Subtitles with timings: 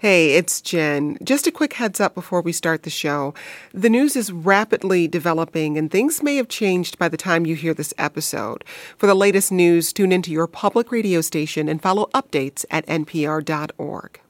[0.00, 1.18] Hey, it's Jen.
[1.22, 3.34] Just a quick heads up before we start the show.
[3.74, 7.74] The news is rapidly developing and things may have changed by the time you hear
[7.74, 8.64] this episode.
[8.96, 14.20] For the latest news, tune into your public radio station and follow updates at npr.org.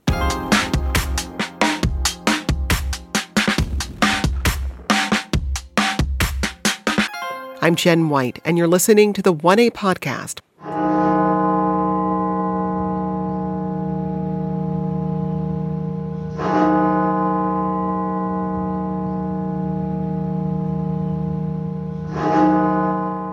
[7.62, 10.40] I'm Jen White, and you're listening to the 1A podcast.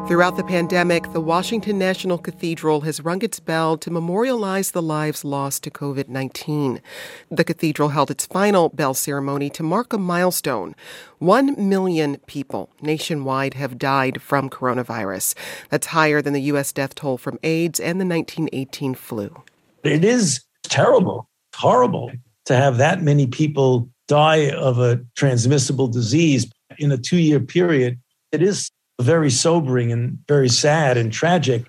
[0.08, 5.26] Throughout the pandemic, the Washington National Cathedral has rung its bell to memorialize the lives
[5.26, 6.82] lost to COVID 19.
[7.30, 10.76] The cathedral held its final bell ceremony to mark a milestone.
[11.20, 15.36] One million people nationwide have died from coronavirus.
[15.70, 16.72] That's higher than the U.S.
[16.72, 19.44] death toll from AIDS and the 1918 flu.
[19.84, 22.14] It is terrible, horrible
[22.46, 28.00] to have that many people die of a transmissible disease in a two year period.
[28.32, 31.66] It is very sobering and very sad and tragic.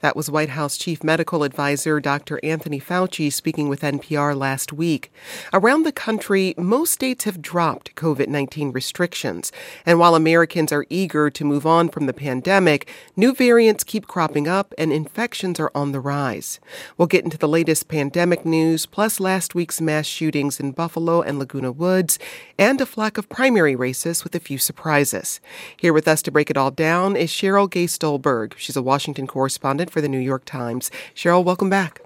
[0.00, 2.40] That was White House Chief Medical Advisor Dr.
[2.42, 5.12] Anthony Fauci speaking with NPR last week.
[5.52, 9.52] Around the country, most states have dropped COVID 19 restrictions.
[9.84, 14.48] And while Americans are eager to move on from the pandemic, new variants keep cropping
[14.48, 16.60] up and infections are on the rise.
[16.96, 21.38] We'll get into the latest pandemic news, plus last week's mass shootings in Buffalo and
[21.38, 22.18] Laguna Woods,
[22.58, 25.40] and a flock of primary races with a few surprises.
[25.76, 28.54] Here with us to break it all down is Cheryl Gay Stolberg.
[28.56, 30.90] She's a Washington correspondent for the New York Times.
[31.14, 32.00] Cheryl, welcome back.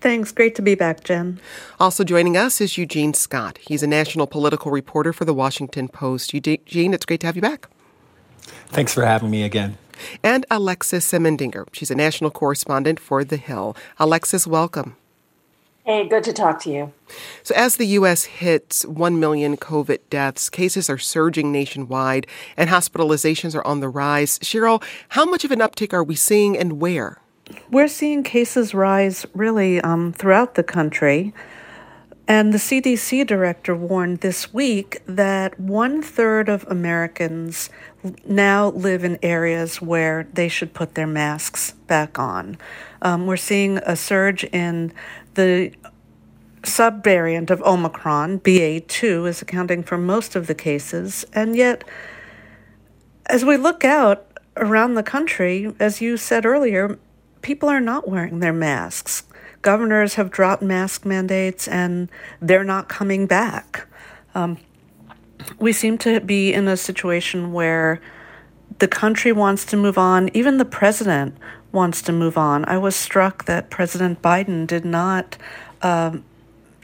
[0.00, 0.32] Thanks.
[0.32, 1.40] Great to be back, Jen.
[1.78, 3.58] Also joining us is Eugene Scott.
[3.58, 6.34] He's a national political reporter for the Washington Post.
[6.34, 7.68] Eugene, it's great to have you back.
[8.68, 9.78] Thanks for having me again.
[10.24, 11.68] And Alexis Simendinger.
[11.72, 13.76] She's a national correspondent for The Hill.
[14.00, 14.96] Alexis, welcome.
[15.84, 16.92] Hey, good to talk to you.
[17.42, 18.24] So, as the U.S.
[18.24, 24.38] hits 1 million COVID deaths, cases are surging nationwide and hospitalizations are on the rise.
[24.38, 27.20] Cheryl, how much of an uptick are we seeing and where?
[27.68, 31.34] We're seeing cases rise really um, throughout the country.
[32.28, 37.68] And the CDC director warned this week that one third of Americans
[38.24, 42.56] now live in areas where they should put their masks back on.
[43.02, 44.92] Um, we're seeing a surge in
[45.34, 45.72] the
[46.62, 51.24] subvariant of Omicron, BA2, is accounting for most of the cases.
[51.32, 51.84] And yet,
[53.26, 54.26] as we look out
[54.56, 56.98] around the country, as you said earlier,
[57.40, 59.24] people are not wearing their masks.
[59.62, 62.10] Governors have dropped mask mandates and
[62.40, 63.86] they're not coming back.
[64.34, 64.58] Um,
[65.58, 68.00] we seem to be in a situation where
[68.78, 70.30] the country wants to move on.
[70.34, 71.36] Even the president
[71.72, 72.64] wants to move on.
[72.66, 75.36] I was struck that President Biden did not
[75.80, 76.24] um,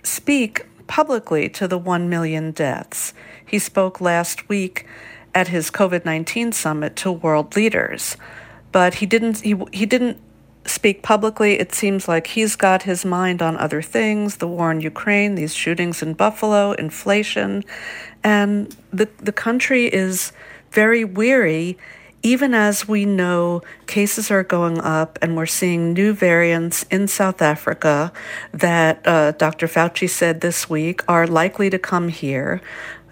[0.03, 3.13] speak publicly to the 1 million deaths.
[3.45, 4.87] He spoke last week
[5.35, 8.17] at his COVID 19 summit to world leaders,
[8.73, 10.19] but he didn't, he, he didn't
[10.65, 11.59] speak publicly.
[11.59, 15.55] It seems like he's got his mind on other things the war in Ukraine, these
[15.55, 17.65] shootings in Buffalo, inflation.
[18.25, 20.33] And the, the country is
[20.71, 21.79] very weary
[22.23, 27.41] even as we know cases are going up and we're seeing new variants in South
[27.41, 28.13] Africa
[28.53, 29.69] that uh, Dr.
[29.69, 32.61] Fauci said this week are likely to come here,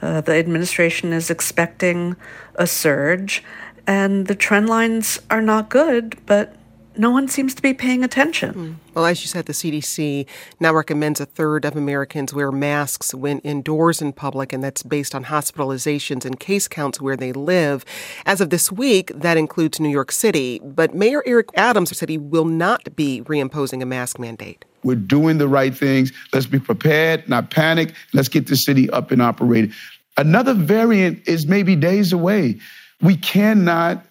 [0.02, 2.16] uh, the administration is expecting
[2.56, 3.42] a surge,
[3.86, 6.56] and the trend lines are not good, but
[6.98, 8.54] no one seems to be paying attention.
[8.54, 8.94] Mm.
[8.94, 10.26] Well, as you said, the CDC
[10.60, 15.14] now recommends a third of Americans wear masks when indoors in public, and that's based
[15.14, 17.84] on hospitalizations and case counts where they live.
[18.24, 20.60] As of this week, that includes New York City.
[20.62, 24.64] But Mayor Eric Adams said he will not be reimposing a mask mandate.
[24.82, 26.12] We're doing the right things.
[26.32, 27.94] Let's be prepared, not panic.
[28.12, 29.72] Let's get the city up and operating.
[30.16, 32.60] Another variant is maybe days away.
[33.02, 34.06] We cannot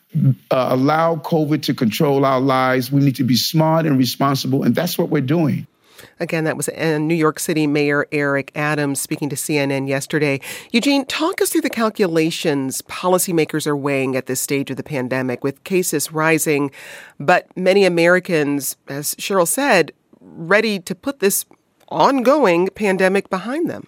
[0.52, 2.92] uh, allow COVID to control our lives.
[2.92, 5.68] We need to be smart and responsible, and that's what we're doing.
[6.20, 10.40] Again, that was uh, New York City Mayor Eric Adams speaking to CNN yesterday.
[10.72, 15.44] Eugene, talk us through the calculations policymakers are weighing at this stage of the pandemic
[15.44, 16.72] with cases rising,
[17.20, 21.46] but many Americans, as Cheryl said, ready to put this
[21.90, 23.88] ongoing pandemic behind them.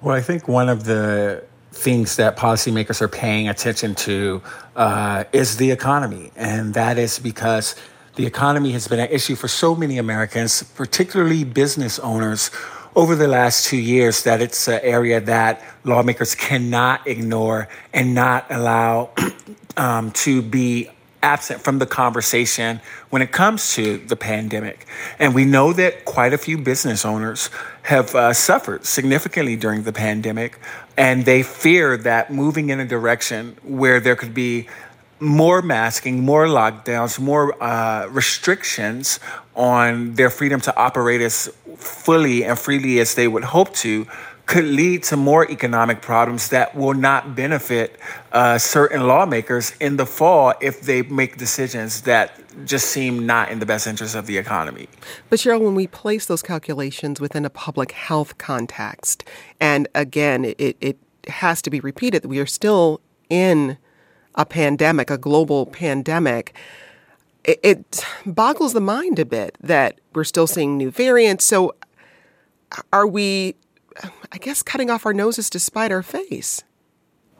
[0.00, 1.44] Well, I think one of the
[1.76, 4.42] things that policymakers are paying attention to
[4.74, 6.32] uh, is the economy.
[6.36, 7.74] And that is because
[8.16, 12.50] the economy has been an issue for so many Americans, particularly business owners,
[12.94, 18.46] over the last two years, that it's an area that lawmakers cannot ignore and not
[18.48, 19.10] allow
[19.76, 20.88] um, to be
[21.22, 22.80] absent from the conversation
[23.10, 24.86] when it comes to the pandemic.
[25.18, 27.50] And we know that quite a few business owners
[27.82, 30.58] have uh, suffered significantly during the pandemic,
[30.96, 34.68] and they fear that moving in a direction where there could be
[35.20, 39.18] more masking, more lockdowns, more uh, restrictions
[39.54, 44.06] on their freedom to operate as fully and freely as they would hope to
[44.46, 47.98] could lead to more economic problems that will not benefit
[48.32, 52.32] uh, certain lawmakers in the fall if they make decisions that
[52.64, 54.88] just seem not in the best interest of the economy.
[55.28, 59.24] But Cheryl, when we place those calculations within a public health context,
[59.60, 63.78] and again, it, it has to be repeated that we are still in
[64.36, 66.54] a pandemic, a global pandemic,
[67.44, 71.44] it, it boggles the mind a bit that we're still seeing new variants.
[71.44, 71.74] So,
[72.92, 73.54] are we,
[74.32, 76.62] I guess, cutting off our noses to spite our face?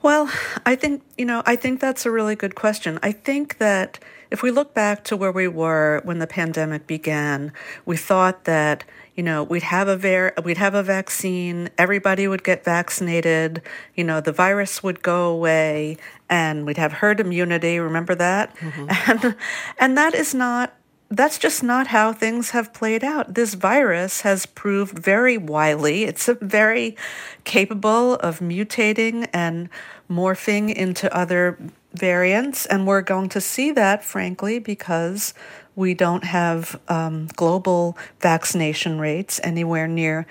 [0.01, 0.31] Well,
[0.65, 2.99] I think, you know, I think that's a really good question.
[3.01, 3.99] I think that
[4.29, 7.51] if we look back to where we were when the pandemic began,
[7.85, 8.83] we thought that
[9.15, 13.61] you know we'd have a ver- we'd have a vaccine, everybody would get vaccinated,
[13.95, 15.97] you know the virus would go away,
[16.29, 17.79] and we'd have herd immunity.
[17.79, 18.55] Remember that?
[18.57, 18.87] Mm-hmm.
[19.11, 19.35] And
[19.79, 20.73] and that is not
[21.09, 23.33] that's just not how things have played out.
[23.33, 26.03] This virus has proved very wily.
[26.03, 26.97] It's very
[27.43, 29.69] capable of mutating and
[30.09, 31.57] morphing into other
[31.93, 32.65] variants.
[32.65, 35.33] And we're going to see that, frankly, because
[35.75, 40.25] we don't have um, global vaccination rates anywhere near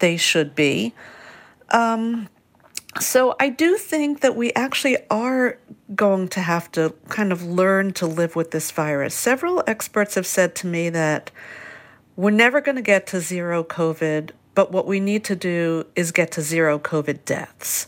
[0.00, 0.92] they should be.
[1.70, 2.28] Um,
[2.98, 5.58] so I do think that we actually are
[5.94, 9.14] going to have to kind of learn to live with this virus.
[9.14, 11.30] Several experts have said to me that
[12.16, 16.10] we're never going to get to zero COVID, but what we need to do is
[16.10, 17.86] get to zero COVID deaths.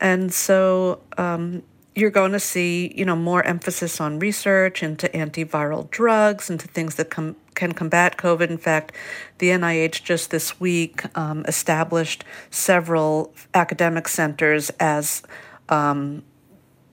[0.00, 1.62] And so um,
[1.94, 6.94] you're going to see, you know, more emphasis on research into antiviral drugs, into things
[6.94, 8.48] that com- can combat COVID.
[8.48, 8.92] In fact,
[9.38, 15.22] the NIH just this week um, established several academic centers as
[15.68, 16.22] um,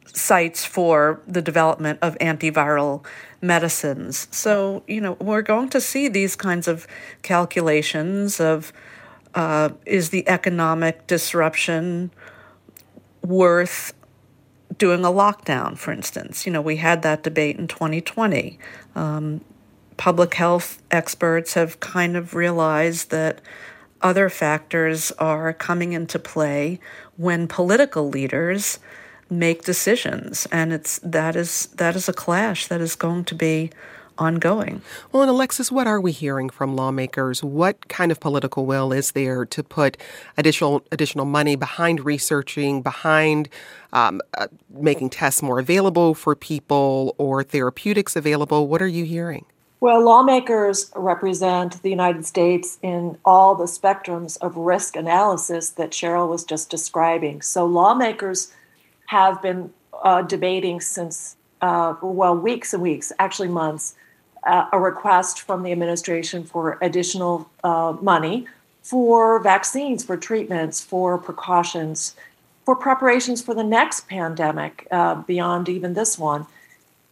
[0.05, 3.05] sites for the development of antiviral
[3.41, 4.27] medicines.
[4.31, 6.87] So, you know, we're going to see these kinds of
[7.21, 8.73] calculations of
[9.35, 12.09] uh, is the economic disruption
[13.21, 13.93] worth
[14.77, 16.45] doing a lockdown, for instance.
[16.45, 18.59] You know, we had that debate in 2020.
[18.95, 19.41] Um,
[19.97, 23.41] public health experts have kind of realized that
[24.01, 26.79] other factors are coming into play
[27.17, 28.79] when political leaders
[29.29, 33.69] make decisions and it's that is that is a clash that is going to be
[34.17, 34.81] ongoing.
[35.11, 37.43] Well, and Alexis, what are we hearing from lawmakers?
[37.43, 39.97] What kind of political will is there to put
[40.37, 43.49] additional additional money behind researching, behind
[43.93, 48.67] um, uh, making tests more available for people or therapeutics available?
[48.67, 49.45] What are you hearing?
[49.79, 56.27] Well, lawmakers represent the United States in all the spectrums of risk analysis that Cheryl
[56.27, 57.43] was just describing.
[57.43, 58.51] So, lawmakers
[59.07, 59.71] have been
[60.03, 63.93] uh, debating since, uh, well, weeks and weeks, actually months,
[64.47, 68.47] uh, a request from the administration for additional uh, money
[68.87, 72.15] for vaccines, for treatments, for precautions,
[72.63, 76.45] for preparations for the next pandemic uh, beyond even this one.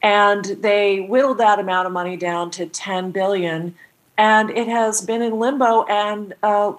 [0.02, 3.76] And they whittled that amount of money down to 10 billion,
[4.18, 5.84] and it has been in limbo.
[5.84, 6.74] And uh,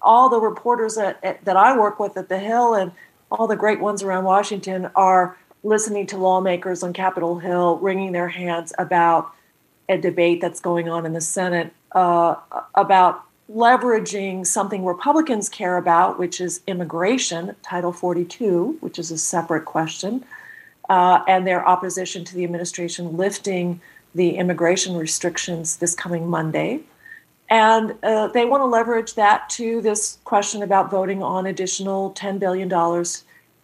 [0.00, 2.92] all the reporters that, that I work with at the Hill and
[3.30, 8.28] all the great ones around Washington are listening to lawmakers on Capitol Hill wringing their
[8.28, 9.34] hands about
[9.88, 12.36] a debate that's going on in the Senate uh,
[12.74, 19.64] about leveraging something Republicans care about, which is immigration, Title 42, which is a separate
[19.64, 20.24] question,
[20.90, 23.80] uh, and their opposition to the administration lifting
[24.14, 26.80] the immigration restrictions this coming Monday.
[27.50, 32.38] And uh, they want to leverage that to this question about voting on additional $10
[32.38, 32.70] billion.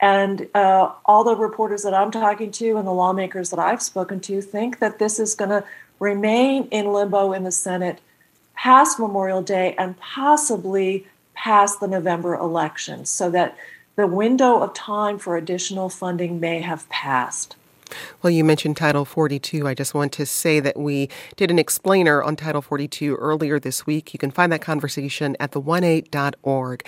[0.01, 4.21] And uh, all the reporters that I'm talking to and the lawmakers that I've spoken
[4.21, 5.65] to think that this is going to
[5.99, 8.01] remain in limbo in the Senate
[8.55, 13.57] past Memorial Day and possibly past the November election, so that
[13.97, 17.57] the window of time for additional funding may have passed.
[18.23, 19.67] Well, you mentioned Title 42.
[19.67, 23.87] I just want to say that we did an explainer on Title 42 earlier this
[23.87, 24.13] week.
[24.13, 26.87] You can find that conversation at the1a.org.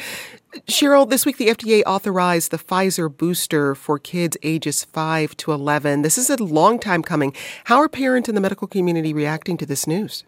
[0.67, 6.03] Cheryl, this week the FDA authorized the Pfizer booster for kids ages 5 to 11.
[6.03, 7.35] This is a long time coming.
[7.65, 10.25] How are parents in the medical community reacting to this news?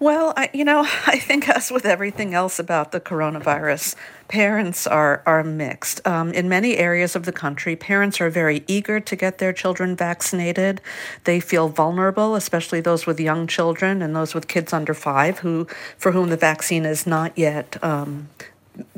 [0.00, 3.96] Well, I, you know, I think as with everything else about the coronavirus,
[4.28, 6.06] parents are are mixed.
[6.06, 9.96] Um, in many areas of the country, parents are very eager to get their children
[9.96, 10.80] vaccinated.
[11.24, 15.66] They feel vulnerable, especially those with young children and those with kids under five, who
[15.96, 18.28] for whom the vaccine has not yet um,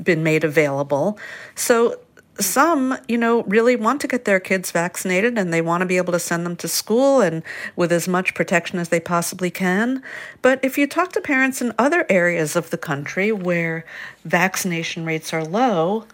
[0.03, 1.19] been made available.
[1.55, 1.99] So
[2.41, 5.97] some, you know, really want to get their kids vaccinated and they want to be
[5.97, 7.43] able to send them to school and
[7.77, 10.03] with as much protection as they possibly can.
[10.43, 13.85] But if you talk to parents in other areas of the country where
[14.25, 16.07] vaccination rates are low,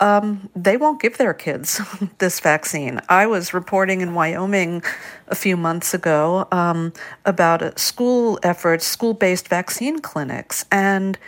[0.00, 1.80] um, they won't give their kids
[2.18, 3.00] this vaccine.
[3.08, 4.82] I was reporting in Wyoming
[5.28, 6.92] a few months ago um,
[7.24, 11.18] about school efforts, school based vaccine clinics, and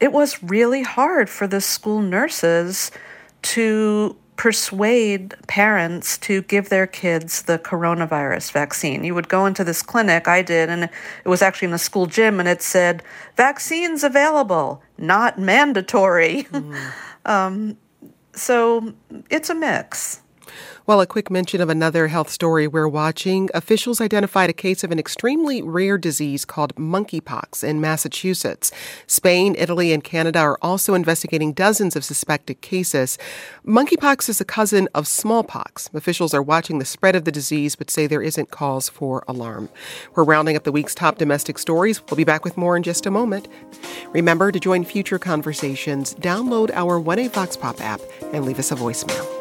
[0.00, 2.90] it was really hard for the school nurses
[3.42, 9.02] to persuade parents to give their kids the coronavirus vaccine.
[9.02, 12.06] You would go into this clinic, I did, and it was actually in a school
[12.06, 13.02] gym, and it said,
[13.36, 16.46] vaccines available, not mandatory.
[16.58, 16.92] Mm.
[17.24, 17.76] um,
[18.32, 18.94] so
[19.28, 20.22] it's a mix.
[20.88, 23.50] Well, a quick mention of another health story we're watching.
[23.52, 28.72] Officials identified a case of an extremely rare disease called monkeypox in Massachusetts.
[29.06, 33.18] Spain, Italy, and Canada are also investigating dozens of suspected cases.
[33.66, 35.90] Monkeypox is a cousin of smallpox.
[35.92, 39.68] Officials are watching the spread of the disease but say there isn't cause for alarm.
[40.14, 42.00] We're rounding up the week's top domestic stories.
[42.08, 43.46] We'll be back with more in just a moment.
[44.12, 48.00] Remember to join future conversations, download our 1A Vox Pop app,
[48.32, 49.37] and leave us a voicemail.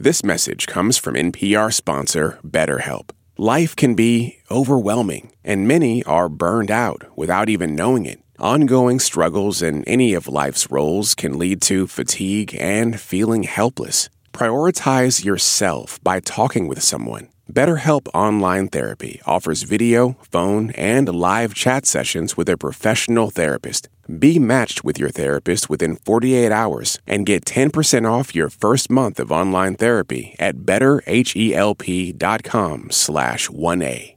[0.00, 3.10] This message comes from NPR sponsor BetterHelp.
[3.38, 8.20] Life can be overwhelming, and many are burned out without even knowing it.
[8.40, 14.08] Ongoing struggles in any of life's roles can lead to fatigue and feeling helpless.
[14.32, 17.28] Prioritize yourself by talking with someone.
[17.52, 23.88] BetterHelp Online Therapy offers video, phone, and live chat sessions with a professional therapist.
[24.08, 29.20] Be matched with your therapist within 48 hours and get 10% off your first month
[29.20, 34.16] of online therapy at betterhelp.com slash 1A.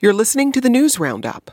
[0.00, 1.50] You're listening to the News Roundup.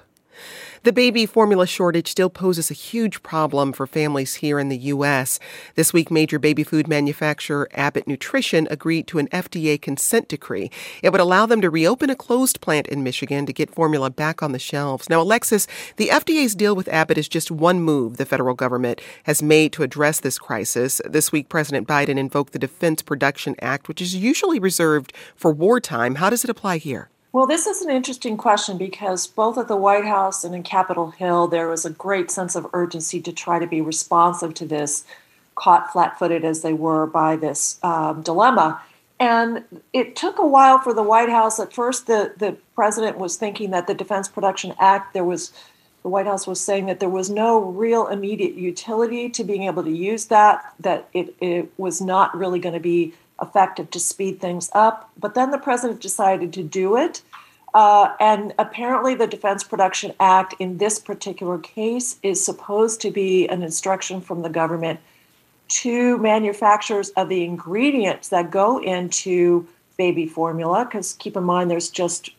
[0.84, 5.38] The baby formula shortage still poses a huge problem for families here in the U.S.
[5.76, 10.72] This week, major baby food manufacturer Abbott Nutrition agreed to an FDA consent decree.
[11.04, 14.42] It would allow them to reopen a closed plant in Michigan to get formula back
[14.42, 15.08] on the shelves.
[15.08, 19.44] Now, Alexis, the FDA's deal with Abbott is just one move the federal government has
[19.44, 21.00] made to address this crisis.
[21.08, 26.16] This week, President Biden invoked the Defense Production Act, which is usually reserved for wartime.
[26.16, 27.12] How does it apply here?
[27.34, 31.12] Well, this is an interesting question because both at the White House and in Capitol
[31.12, 35.06] Hill, there was a great sense of urgency to try to be responsive to this,
[35.56, 38.82] caught flat footed as they were by this um, dilemma.
[39.18, 41.58] And it took a while for the White House.
[41.58, 45.54] At first, the, the president was thinking that the Defense Production Act, there was
[46.04, 49.84] the White House was saying that there was no real immediate utility to being able
[49.84, 54.40] to use that, that it, it was not really going to be effective to speed
[54.40, 55.10] things up.
[55.18, 57.22] But then the president decided to do it.
[57.74, 63.48] Uh, and apparently, the Defense Production Act in this particular case is supposed to be
[63.48, 65.00] an instruction from the government
[65.70, 69.66] to manufacturers of the ingredients that go into
[69.98, 70.84] baby formula.
[70.84, 72.32] Because keep in mind, there's just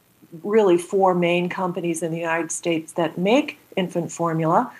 [0.42, 4.70] really four main companies in the United States that make infant formula.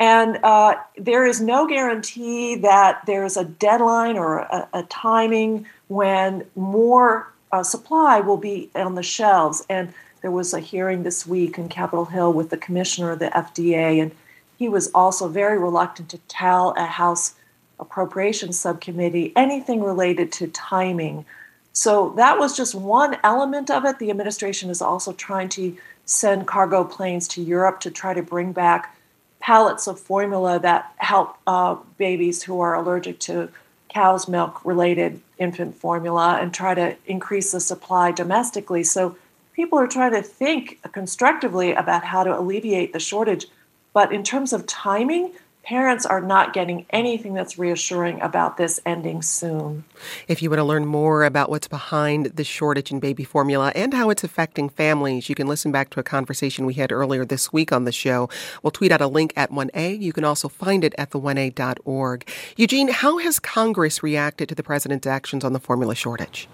[0.00, 6.44] And uh, there is no guarantee that there's a deadline or a, a timing when
[6.56, 9.64] more uh, supply will be on the shelves.
[9.70, 13.28] And there was a hearing this week in Capitol Hill with the commissioner of the
[13.28, 14.10] FDA, and
[14.56, 17.34] he was also very reluctant to tell a House
[17.78, 21.26] Appropriations Subcommittee anything related to timing.
[21.72, 23.98] So that was just one element of it.
[23.98, 28.52] The administration is also trying to send cargo planes to Europe to try to bring
[28.52, 28.96] back
[29.44, 33.46] pallets of formula that help uh, babies who are allergic to
[33.90, 38.82] cow's milk related infant formula and try to increase the supply domestically.
[38.82, 39.16] So
[39.52, 43.44] people are trying to think constructively about how to alleviate the shortage.
[43.92, 45.32] But in terms of timing,
[45.64, 49.84] parents are not getting anything that's reassuring about this ending soon.
[50.28, 53.94] If you want to learn more about what's behind the shortage in baby formula and
[53.94, 57.52] how it's affecting families, you can listen back to a conversation we had earlier this
[57.52, 58.28] week on the show.
[58.62, 60.00] We'll tweet out a link at 1A.
[60.00, 62.28] You can also find it at the1a.org.
[62.56, 66.46] Eugene, how has Congress reacted to the president's actions on the formula shortage?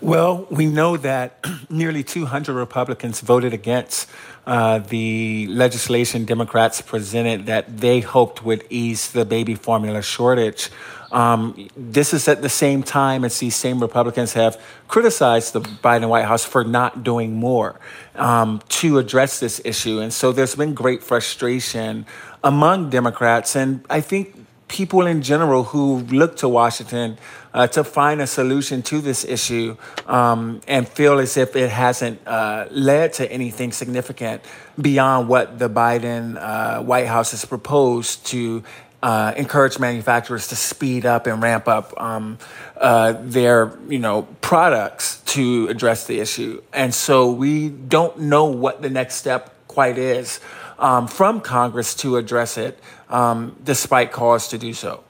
[0.00, 4.08] Well, we know that nearly 200 Republicans voted against
[4.46, 10.70] uh, the legislation Democrats presented that they hoped would ease the baby formula shortage.
[11.10, 16.08] Um, this is at the same time as these same Republicans have criticized the Biden
[16.08, 17.80] White House for not doing more
[18.14, 20.00] um, to address this issue.
[20.00, 22.06] And so there's been great frustration
[22.42, 23.56] among Democrats.
[23.56, 27.18] And I think people in general who look to Washington
[27.54, 32.20] uh, to find a solution to this issue um, and feel as if it hasn't
[32.26, 34.42] uh, led to anything significant
[34.80, 38.62] beyond what the Biden uh, White House has proposed to
[39.02, 42.38] uh, encourage manufacturers to speed up and ramp up um,
[42.76, 46.62] uh, their you know products to address the issue.
[46.72, 50.40] And so we don't know what the next step quite is
[50.78, 52.78] um, from Congress to address it,
[53.08, 55.02] um, despite calls to do so.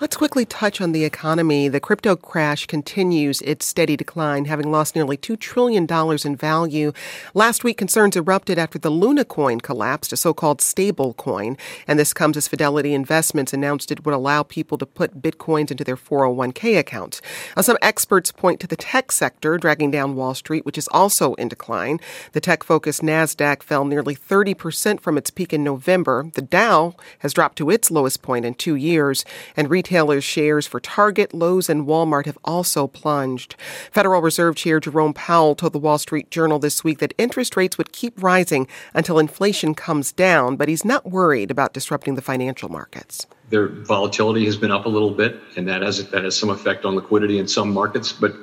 [0.00, 1.66] Let's quickly touch on the economy.
[1.66, 5.88] The crypto crash continues its steady decline, having lost nearly $2 trillion
[6.24, 6.92] in value.
[7.34, 11.56] Last week, concerns erupted after the Luna coin collapsed, a so called stable coin.
[11.88, 15.82] And this comes as Fidelity Investments announced it would allow people to put bitcoins into
[15.82, 17.20] their 401k accounts.
[17.60, 21.48] Some experts point to the tech sector dragging down Wall Street, which is also in
[21.48, 21.98] decline.
[22.34, 26.30] The tech focused NASDAQ fell nearly 30% from its peak in November.
[26.34, 29.24] The Dow has dropped to its lowest point in two years,
[29.56, 33.56] and retail Retailers' shares for Target, Lowe's, and Walmart have also plunged.
[33.90, 37.78] Federal Reserve Chair Jerome Powell told the Wall Street Journal this week that interest rates
[37.78, 42.68] would keep rising until inflation comes down, but he's not worried about disrupting the financial
[42.68, 43.26] markets.
[43.48, 46.84] Their volatility has been up a little bit, and that has that has some effect
[46.84, 48.12] on liquidity in some markets.
[48.12, 48.34] But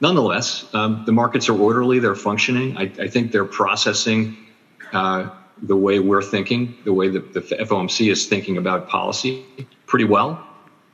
[0.00, 2.76] nonetheless, um, the markets are orderly; they're functioning.
[2.78, 4.36] I, I think they're processing.
[4.92, 5.30] Uh,
[5.62, 9.44] the way we're thinking, the way that the FOMC is thinking about policy
[9.86, 10.46] pretty well.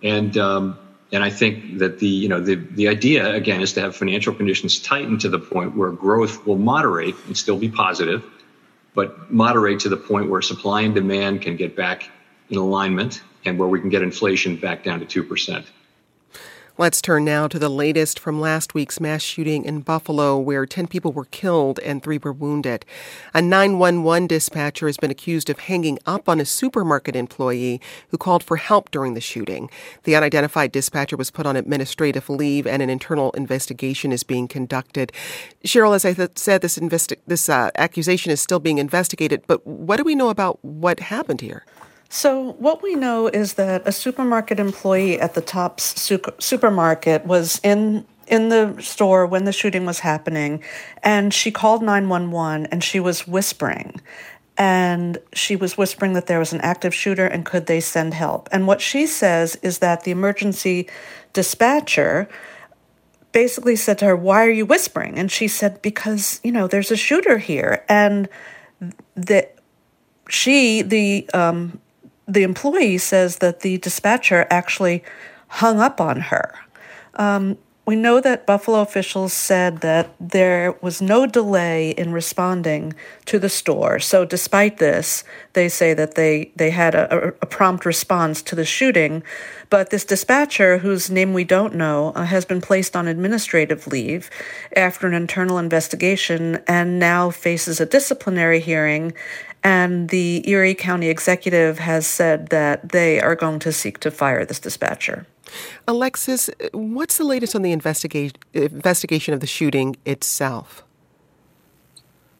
[0.02, 0.78] And um,
[1.12, 4.34] and I think that the you know the the idea again is to have financial
[4.34, 8.22] conditions tighten to the point where growth will moderate and still be positive,
[8.94, 12.10] but moderate to the point where supply and demand can get back
[12.50, 15.66] in alignment and where we can get inflation back down to two percent.
[16.80, 20.86] Let's turn now to the latest from last week's mass shooting in Buffalo, where 10
[20.86, 22.86] people were killed and three were wounded.
[23.34, 27.80] A 911 dispatcher has been accused of hanging up on a supermarket employee
[28.10, 29.68] who called for help during the shooting.
[30.04, 35.10] The unidentified dispatcher was put on administrative leave, and an internal investigation is being conducted.
[35.64, 39.66] Cheryl, as I th- said, this, investi- this uh, accusation is still being investigated, but
[39.66, 41.64] what do we know about what happened here?
[42.10, 47.60] So, what we know is that a supermarket employee at the Tops su- supermarket was
[47.62, 50.62] in in the store when the shooting was happening
[51.02, 54.00] and she called 911 and she was whispering.
[54.58, 58.48] And she was whispering that there was an active shooter and could they send help.
[58.52, 60.88] And what she says is that the emergency
[61.32, 62.28] dispatcher
[63.32, 65.18] basically said to her why are you whispering?
[65.18, 67.84] And she said because you know there's a shooter here.
[67.88, 68.28] And
[69.14, 69.56] that
[70.28, 71.80] she the um,
[72.28, 75.02] the employee says that the dispatcher actually
[75.48, 76.54] hung up on her.
[77.14, 77.56] Um,
[77.88, 82.92] we know that Buffalo officials said that there was no delay in responding
[83.24, 83.98] to the store.
[83.98, 88.66] So, despite this, they say that they, they had a, a prompt response to the
[88.66, 89.22] shooting.
[89.70, 94.28] But this dispatcher, whose name we don't know, uh, has been placed on administrative leave
[94.76, 99.14] after an internal investigation and now faces a disciplinary hearing
[99.62, 104.44] and the Erie County executive has said that they are going to seek to fire
[104.44, 105.26] this dispatcher.
[105.86, 110.84] Alexis, what's the latest on the investigation investigation of the shooting itself?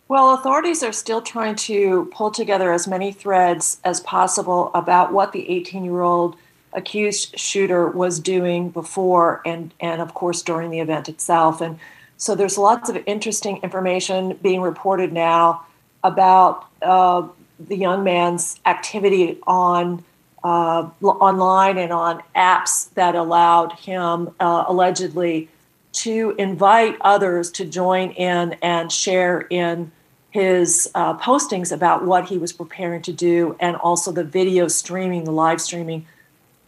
[0.09, 5.33] Well, authorities are still trying to pull together as many threads as possible about what
[5.33, 6.37] the 18 year old
[6.73, 11.61] accused shooter was doing before and, and, of course, during the event itself.
[11.61, 11.79] And
[12.17, 15.67] so there's lots of interesting information being reported now
[16.05, 17.27] about uh,
[17.59, 20.05] the young man's activity on
[20.45, 25.49] uh, online and on apps that allowed him uh, allegedly
[25.93, 29.91] to invite others to join in and share in
[30.31, 35.25] his uh, postings about what he was preparing to do and also the video streaming,
[35.25, 36.07] the live streaming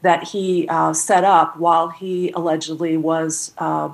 [0.03, 3.91] that he uh, set up while he allegedly was uh,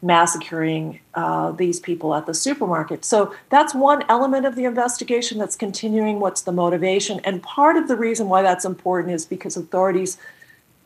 [0.00, 3.04] massacring uh, these people at the supermarket.
[3.04, 6.20] So that's one element of the investigation that's continuing.
[6.20, 7.20] What's the motivation?
[7.24, 10.18] And part of the reason why that's important is because authorities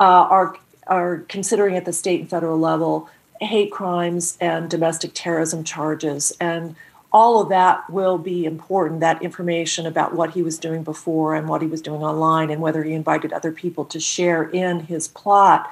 [0.01, 0.57] uh, are
[0.88, 3.09] are considering at the state and federal level
[3.40, 6.75] hate crimes and domestic terrorism charges and
[7.12, 11.48] all of that will be important that information about what he was doing before and
[11.48, 15.09] what he was doing online and whether he invited other people to share in his
[15.09, 15.70] plot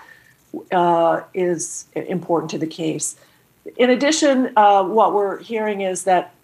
[0.73, 3.17] uh, is important to the case
[3.77, 6.35] in addition, uh, what we're hearing is that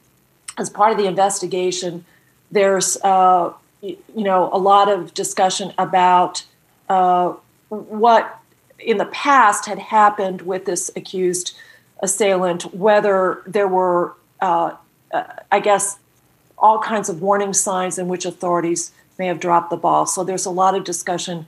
[0.58, 2.04] as part of the investigation,
[2.50, 6.44] there's uh, you know a lot of discussion about
[6.88, 7.34] uh,
[7.68, 8.38] what
[8.78, 11.56] in the past had happened with this accused
[12.00, 14.72] assailant, whether there were, uh,
[15.12, 15.98] uh, I guess,
[16.58, 20.06] all kinds of warning signs in which authorities may have dropped the ball.
[20.06, 21.46] So there's a lot of discussion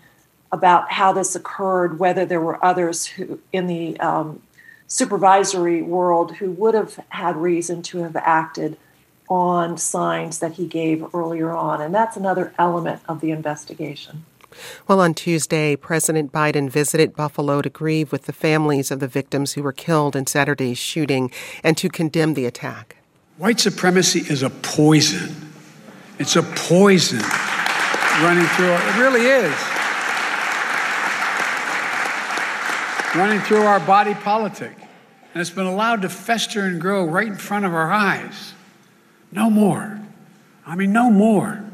[0.50, 4.40] about how this occurred, whether there were others who in the um,
[4.88, 8.76] supervisory world who would have had reason to have acted
[9.28, 11.80] on signs that he gave earlier on.
[11.82, 14.24] And that's another element of the investigation.
[14.88, 19.52] Well, on Tuesday, President Biden visited Buffalo to grieve with the families of the victims
[19.52, 21.30] who were killed in Saturday's shooting
[21.62, 22.96] and to condemn the attack.
[23.36, 25.52] White supremacy is a poison.
[26.18, 27.20] It's a poison
[28.22, 29.77] running through our, it really is.
[33.14, 34.76] Running through our body politic.
[35.32, 38.54] And it's been allowed to fester and grow right in front of our eyes.
[39.32, 40.00] No more.
[40.66, 41.64] I mean, no more.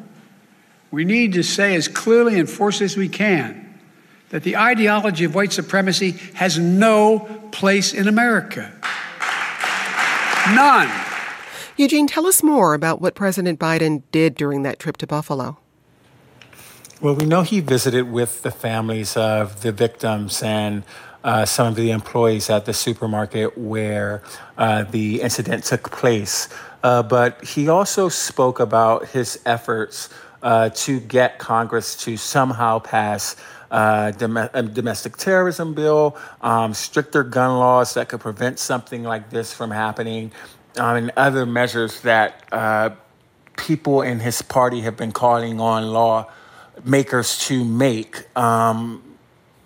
[0.91, 3.81] We need to say as clearly and forcefully as we can
[4.31, 7.21] that the ideology of white supremacy has no
[7.53, 8.73] place in America.
[10.55, 10.91] None.
[11.77, 15.59] Eugene, tell us more about what President Biden did during that trip to Buffalo.
[17.01, 20.85] Well, we know he visited with the families of the victims and
[21.25, 24.23] uh, some of the employees at the supermarket where
[24.59, 26.49] uh, the incident took place.
[26.83, 30.11] Uh, but he also spoke about his efforts
[30.43, 33.37] uh, to get Congress to somehow pass
[33.71, 39.31] uh, dom- a domestic terrorism bill, um, stricter gun laws that could prevent something like
[39.31, 40.31] this from happening,
[40.77, 42.43] um, and other measures that
[43.57, 48.37] people in his party have been calling on lawmakers to make.
[48.37, 49.14] Um,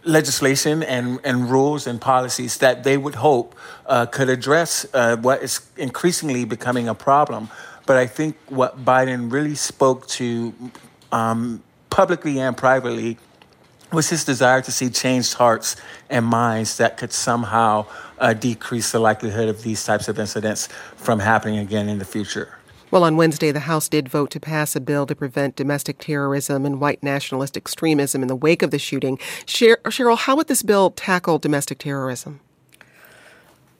[0.08, 3.54] legislation and, and rules and policies that they would hope
[3.86, 7.50] uh, could address uh, what is increasingly becoming a problem.
[7.86, 10.54] But I think what Biden really spoke to
[11.12, 13.18] um, publicly and privately
[13.92, 15.76] was his desire to see changed hearts
[16.10, 17.86] and minds that could somehow
[18.18, 22.57] uh, decrease the likelihood of these types of incidents from happening again in the future.
[22.90, 26.64] Well, on Wednesday, the House did vote to pass a bill to prevent domestic terrorism
[26.64, 29.18] and white nationalist extremism in the wake of the shooting.
[29.44, 32.40] Cheryl, how would this bill tackle domestic terrorism?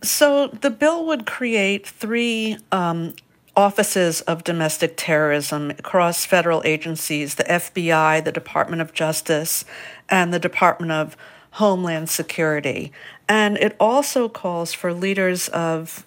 [0.03, 3.15] So the bill would create three um,
[3.57, 9.65] offices of domestic terrorism across federal agencies the FBI, the Department of Justice,
[10.11, 11.17] and the Department of
[11.53, 12.93] Homeland Security.
[13.27, 16.05] And it also calls for leaders of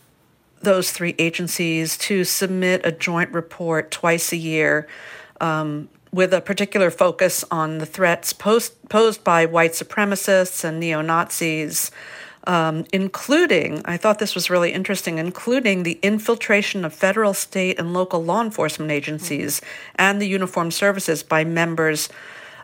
[0.64, 4.88] those three agencies to submit a joint report twice a year
[5.40, 11.02] um, with a particular focus on the threats post- posed by white supremacists and neo
[11.02, 11.92] Nazis.
[12.48, 17.94] Um, including, I thought this was really interesting, including the infiltration of federal, state, and
[17.94, 19.96] local law enforcement agencies mm-hmm.
[19.98, 22.10] and the uniformed services by members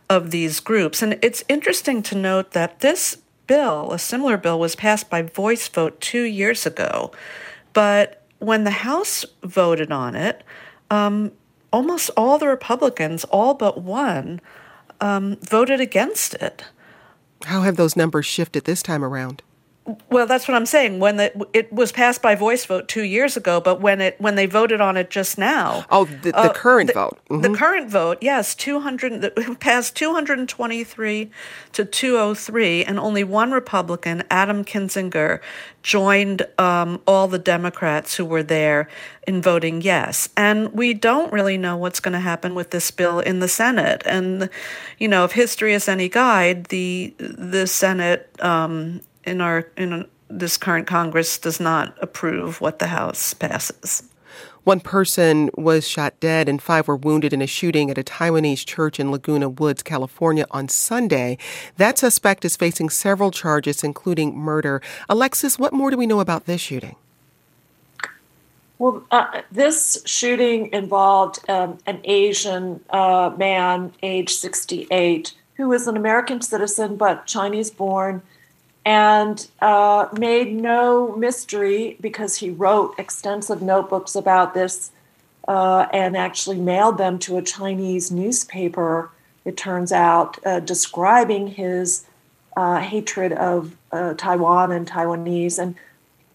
[0.10, 1.04] of these groups.
[1.04, 5.68] And it's interesting to note that this bill, a similar bill, was passed by voice
[5.68, 7.12] vote two years ago.
[7.78, 10.44] But when the House voted on it,
[10.90, 11.32] um,
[11.72, 14.42] almost all the Republicans, all but one,
[15.00, 16.64] um, voted against it.
[17.46, 19.44] How have those numbers shifted this time around?
[20.10, 21.00] Well, that's what I'm saying.
[21.00, 24.36] When the, it was passed by voice vote two years ago, but when it when
[24.36, 25.86] they voted on it just now.
[25.90, 27.20] Oh, the, the uh, current the, vote.
[27.30, 27.42] Mm-hmm.
[27.42, 31.32] The current vote, yes, two hundred passed two hundred and twenty three
[31.72, 35.40] to two hundred three, and only one Republican, Adam Kinzinger,
[35.84, 38.90] joined um, all the Democrats who were there
[39.26, 40.28] in voting yes.
[40.36, 44.02] And we don't really know what's going to happen with this bill in the Senate.
[44.06, 44.50] And
[44.98, 48.30] you know, if history is any guide, the the Senate.
[48.42, 54.04] Um, in our in this current Congress does not approve what the House passes.
[54.64, 58.66] One person was shot dead and five were wounded in a shooting at a Taiwanese
[58.66, 61.38] church in Laguna Woods, California on Sunday.
[61.78, 64.82] That suspect is facing several charges, including murder.
[65.08, 66.98] Alexis, what more do we know about this shooting?
[68.78, 75.96] Well, uh, this shooting involved um, an Asian uh, man, age 68, who is an
[75.96, 78.22] American citizen but Chinese born
[78.88, 84.92] and uh, made no mystery because he wrote extensive notebooks about this
[85.46, 89.12] uh, and actually mailed them to a Chinese newspaper,
[89.44, 92.06] it turns out, uh, describing his
[92.56, 95.60] uh, hatred of uh, Taiwan and Taiwanese.
[95.60, 95.76] And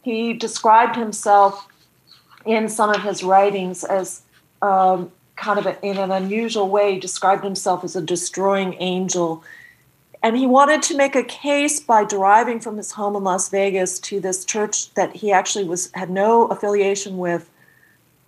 [0.03, 1.67] he described himself
[2.45, 4.21] in some of his writings as
[4.61, 9.43] um, kind of a, in an unusual way, described himself as a destroying angel
[10.23, 13.99] and he wanted to make a case by driving from his home in Las Vegas
[14.01, 17.51] to this church that he actually was had no affiliation with,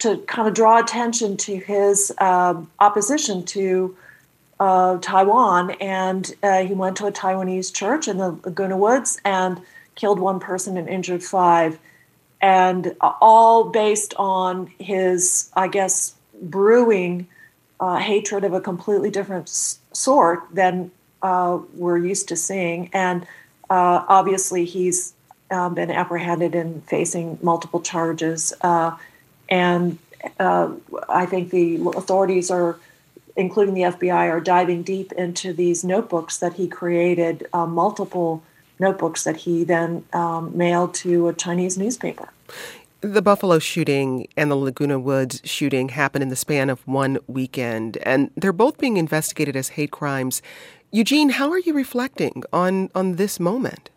[0.00, 3.96] to kind of draw attention to his um, opposition to
[4.58, 5.70] uh, Taiwan.
[5.72, 9.60] And uh, he went to a Taiwanese church in the Laguna Woods and
[9.94, 11.78] killed one person and injured five,
[12.40, 17.28] and all based on his, I guess, brewing
[17.78, 20.90] uh, hatred of a completely different sort than
[21.24, 22.90] uh, we're used to seeing.
[22.92, 23.22] And
[23.70, 25.14] uh, obviously, he's
[25.50, 28.52] um, been apprehended and facing multiple charges.
[28.60, 28.96] Uh,
[29.48, 29.98] and
[30.38, 30.70] uh,
[31.08, 32.78] I think the authorities are,
[33.36, 38.42] including the FBI, are diving deep into these notebooks that he created, uh, multiple
[38.78, 42.28] notebooks that he then um, mailed to a Chinese newspaper.
[43.00, 47.98] The Buffalo shooting and the Laguna Woods shooting happened in the span of one weekend,
[47.98, 50.40] and they're both being investigated as hate crimes.
[50.94, 53.90] Eugene, how are you reflecting on, on this moment?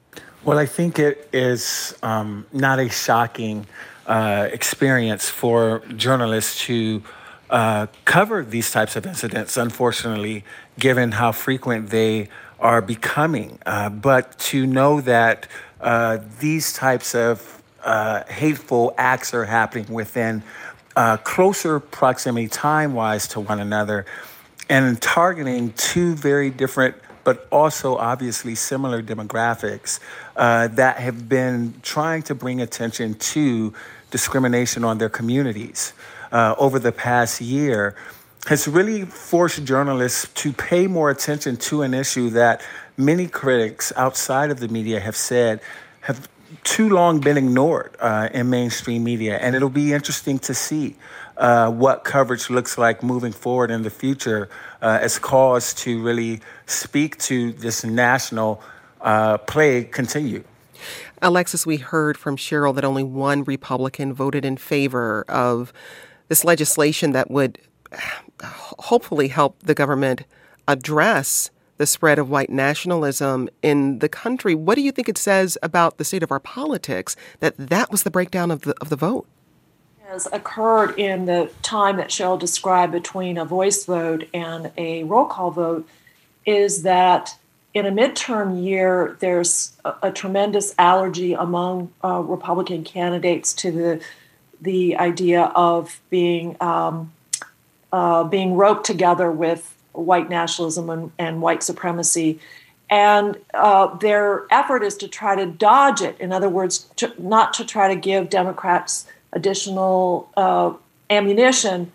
[0.43, 3.67] Well, I think it is um, not a shocking
[4.07, 7.03] uh, experience for journalists to
[7.51, 10.43] uh, cover these types of incidents, unfortunately,
[10.79, 12.29] given how frequent they
[12.59, 13.59] are becoming.
[13.63, 15.47] Uh, but to know that
[15.79, 20.41] uh, these types of uh, hateful acts are happening within
[20.95, 24.03] uh, closer proximity time wise to one another
[24.69, 29.99] and targeting two very different but also obviously similar demographics
[30.37, 33.73] uh, that have been trying to bring attention to
[34.11, 35.91] discrimination on their communities
[36.31, 37.95] uh, over the past year
[38.47, 42.61] has really forced journalists to pay more attention to an issue that
[42.95, 45.59] many critics outside of the media have said
[46.01, 46.29] have
[46.63, 49.37] too long been ignored uh, in mainstream media.
[49.37, 50.95] And it'll be interesting to see
[51.37, 54.49] uh, what coverage looks like moving forward in the future
[54.81, 58.61] uh, as cause to really speak to this national
[59.01, 60.43] uh, plague continue.
[61.21, 65.73] Alexis, we heard from Cheryl that only one Republican voted in favor of
[66.27, 67.59] this legislation that would
[68.43, 70.23] hopefully help the government
[70.67, 74.55] address the spread of white nationalism in the country.
[74.55, 78.03] What do you think it says about the state of our politics that that was
[78.03, 79.27] the breakdown of the of the vote?
[80.09, 85.25] Has occurred in the time that Cheryl described between a voice vote and a roll
[85.25, 85.85] call vote
[86.45, 87.37] is that
[87.73, 94.01] in a midterm year, there's a, a tremendous allergy among uh, Republican candidates to the
[94.61, 97.11] the idea of being um,
[97.91, 102.39] uh, being roped together with white nationalism and, and white supremacy.
[102.89, 106.17] And uh, their effort is to try to dodge it.
[106.21, 110.73] In other words, to, not to try to give Democrats additional uh,
[111.09, 111.91] ammunition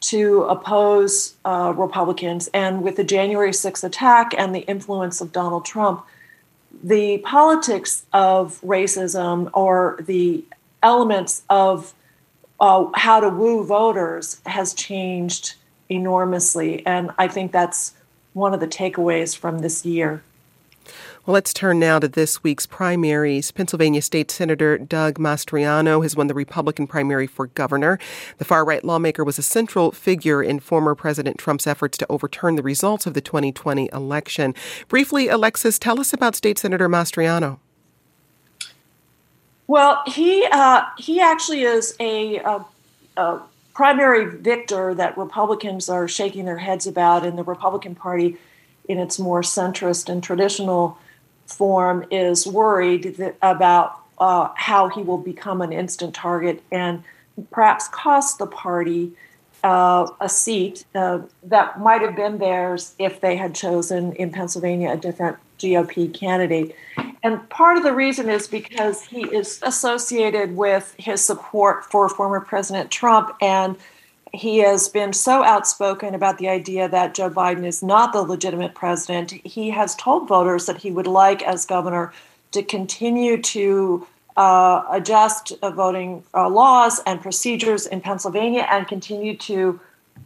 [0.00, 2.48] to oppose uh, Republicans.
[2.52, 6.04] And with the January 6th attack and the influence of Donald Trump,
[6.82, 10.44] the politics of racism or the
[10.82, 11.94] elements of
[12.60, 15.54] uh, how to woo voters has changed
[15.88, 16.84] enormously.
[16.86, 17.94] And I think that's
[18.34, 20.22] one of the takeaways from this year.
[21.26, 23.50] Well, let's turn now to this week's primaries.
[23.50, 27.98] Pennsylvania State Senator Doug Mastriano has won the Republican primary for governor.
[28.36, 32.56] The far right lawmaker was a central figure in former President Trump's efforts to overturn
[32.56, 34.54] the results of the 2020 election.
[34.88, 37.58] Briefly, Alexis, tell us about State Senator Mastriano.
[39.66, 42.66] Well, he uh, he actually is a, a,
[43.16, 43.40] a
[43.72, 48.36] primary victor that Republicans are shaking their heads about, and the Republican Party,
[48.86, 50.98] in its more centrist and traditional
[51.46, 57.02] form, is worried that, about uh, how he will become an instant target and
[57.50, 59.12] perhaps cost the party
[59.64, 64.90] uh, a seat uh, that might have been theirs if they had chosen in Pennsylvania
[64.92, 66.76] a different GOP candidate.
[67.22, 72.40] And part of the reason is because he is associated with his support for former
[72.40, 73.34] President Trump.
[73.40, 73.76] And
[74.34, 78.74] he has been so outspoken about the idea that Joe Biden is not the legitimate
[78.74, 79.30] president.
[79.30, 82.12] He has told voters that he would like, as governor,
[82.52, 89.36] to continue to uh, adjust uh, voting uh, laws and procedures in Pennsylvania and continue
[89.36, 89.78] to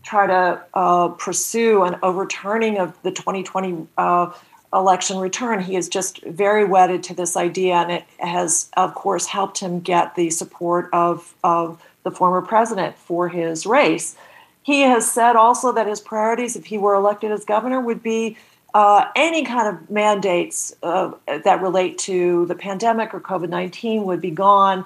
[0.02, 4.32] try to uh, pursue an overturning of the 2020 uh,
[4.72, 5.60] election return.
[5.60, 9.80] He is just very wedded to this idea, and it has, of course, helped him
[9.80, 14.16] get the support of, of the former president for his race.
[14.62, 18.36] He has said also that his priorities, if he were elected as governor, would be
[18.74, 24.20] uh, any kind of mandates uh, that relate to the pandemic or COVID 19 would
[24.20, 24.84] be gone.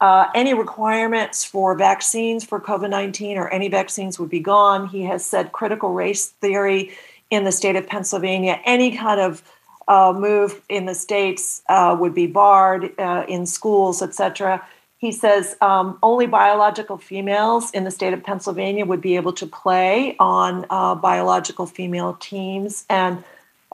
[0.00, 4.88] Uh, any requirements for vaccines for COVID 19 or any vaccines would be gone.
[4.88, 6.92] He has said critical race theory
[7.30, 9.42] in the state of Pennsylvania, any kind of
[9.86, 14.64] uh, move in the states uh, would be barred uh, in schools, etc.
[15.00, 19.46] He says um, only biological females in the state of Pennsylvania would be able to
[19.46, 22.84] play on uh, biological female teams.
[22.90, 23.24] And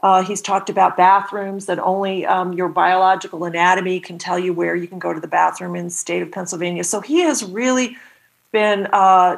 [0.01, 4.73] uh, he's talked about bathrooms that only um, your biological anatomy can tell you where
[4.73, 6.85] you can go to the bathroom in the state of Pennsylvania.
[6.85, 7.97] So he has really
[8.53, 9.37] been uh,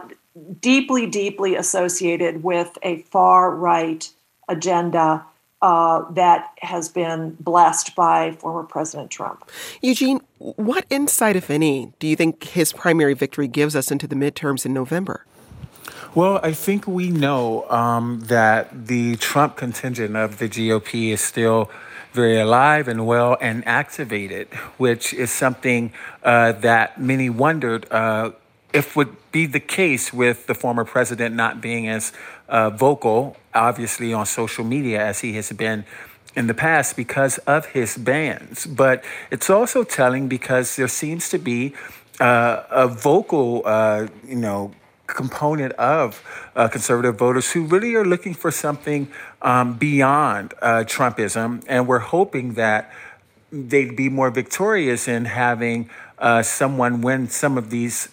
[0.62, 4.08] deeply, deeply associated with a far right
[4.48, 5.26] agenda
[5.62, 9.50] uh, that has been blessed by former President Trump.
[9.82, 14.16] Eugene, what insight, if any, do you think his primary victory gives us into the
[14.16, 15.26] midterms in November?
[16.16, 21.70] Well, I think we know um, that the Trump contingent of the GOP is still
[22.14, 25.94] very alive and well and activated, which is something
[26.24, 28.32] uh, that many wondered uh,
[28.74, 32.12] if would be the case with the former president not being as
[32.50, 35.86] uh, vocal, obviously on social media as he has been
[36.36, 38.66] in the past because of his bands.
[38.66, 41.74] But it's also telling because there seems to be
[42.20, 44.72] uh, a vocal, uh, you know,
[45.08, 46.24] component of
[46.56, 49.08] uh, conservative voters who really are looking for something
[49.42, 52.92] um, beyond uh, Trumpism, and we're hoping that
[53.52, 58.10] they'd be more victorious in having uh, someone win some of these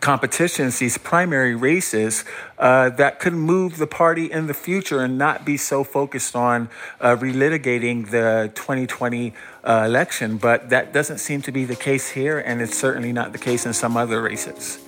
[0.00, 2.24] competitions, these primary races
[2.58, 6.68] uh, that could move the party in the future and not be so focused on
[7.00, 9.32] uh, relitigating the 2020
[9.64, 10.36] uh, election.
[10.36, 13.66] But that doesn't seem to be the case here, and it's certainly not the case
[13.66, 14.78] in some other races.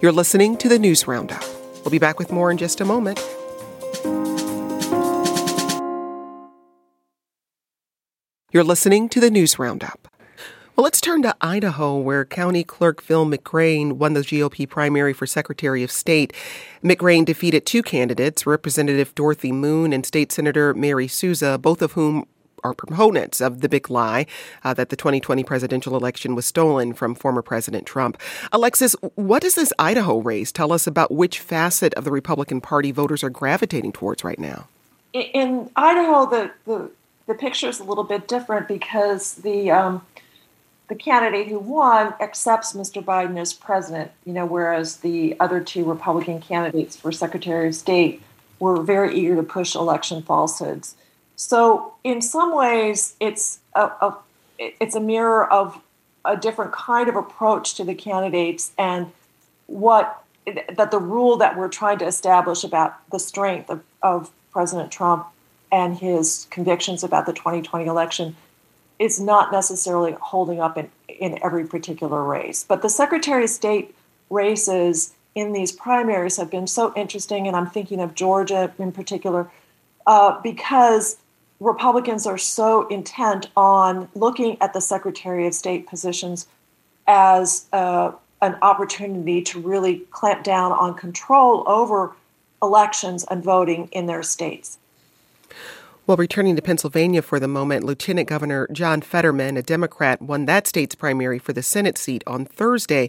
[0.00, 1.44] You're listening to the News Roundup.
[1.84, 3.20] We'll be back with more in just a moment.
[8.52, 10.11] You're listening to the News Roundup.
[10.74, 15.26] Well, let's turn to Idaho, where County Clerk Phil McGrane won the GOP primary for
[15.26, 16.32] Secretary of State.
[16.82, 22.26] McGrane defeated two candidates, Representative Dorothy Moon and State Senator Mary Souza, both of whom
[22.64, 24.24] are proponents of the big lie
[24.64, 28.18] uh, that the 2020 presidential election was stolen from former President Trump.
[28.50, 32.92] Alexis, what does this Idaho race tell us about which facet of the Republican Party
[32.92, 34.68] voters are gravitating towards right now?
[35.12, 36.90] In Idaho, the, the,
[37.26, 40.06] the picture is a little bit different because the um,
[40.92, 43.02] the candidate who won accepts Mr.
[43.02, 48.20] Biden as president, you know, whereas the other two Republican candidates for Secretary of State
[48.60, 50.94] were very eager to push election falsehoods.
[51.34, 54.16] So, in some ways, it's a, a
[54.58, 55.80] it's a mirror of
[56.26, 59.10] a different kind of approach to the candidates and
[59.68, 64.92] what that the rule that we're trying to establish about the strength of, of President
[64.92, 65.26] Trump
[65.72, 68.36] and his convictions about the 2020 election
[69.02, 72.62] is not necessarily holding up in, in every particular race.
[72.62, 73.96] But the Secretary of State
[74.30, 79.50] races in these primaries have been so interesting, and I'm thinking of Georgia in particular,
[80.06, 81.16] uh, because
[81.58, 86.46] Republicans are so intent on looking at the Secretary of State positions
[87.08, 92.12] as uh, an opportunity to really clamp down on control over
[92.62, 94.78] elections and voting in their states.
[96.04, 100.66] Well, returning to Pennsylvania for the moment, Lieutenant Governor John Fetterman, a Democrat, won that
[100.66, 103.08] state's primary for the Senate seat on Thursday.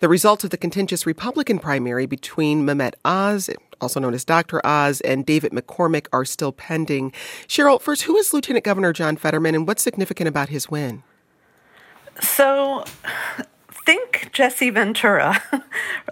[0.00, 3.48] The results of the contentious Republican primary between Mehmet Oz,
[3.80, 4.60] also known as Dr.
[4.66, 7.12] Oz, and David McCormick are still pending.
[7.46, 11.04] Cheryl, first, who is Lieutenant Governor John Fetterman and what's significant about his win?
[12.20, 12.82] So,
[13.86, 15.40] think Jesse Ventura.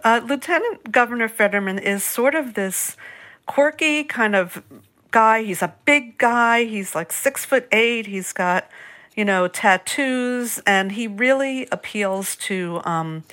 [0.03, 2.97] Uh, Lieutenant Governor Fetterman is sort of this
[3.45, 4.63] quirky, kind of
[5.11, 5.43] guy.
[5.43, 6.65] He's a big guy.
[6.65, 8.07] He's like six foot eight.
[8.07, 8.69] He's got,
[9.15, 13.25] you know, tattoos, and he really appeals to um,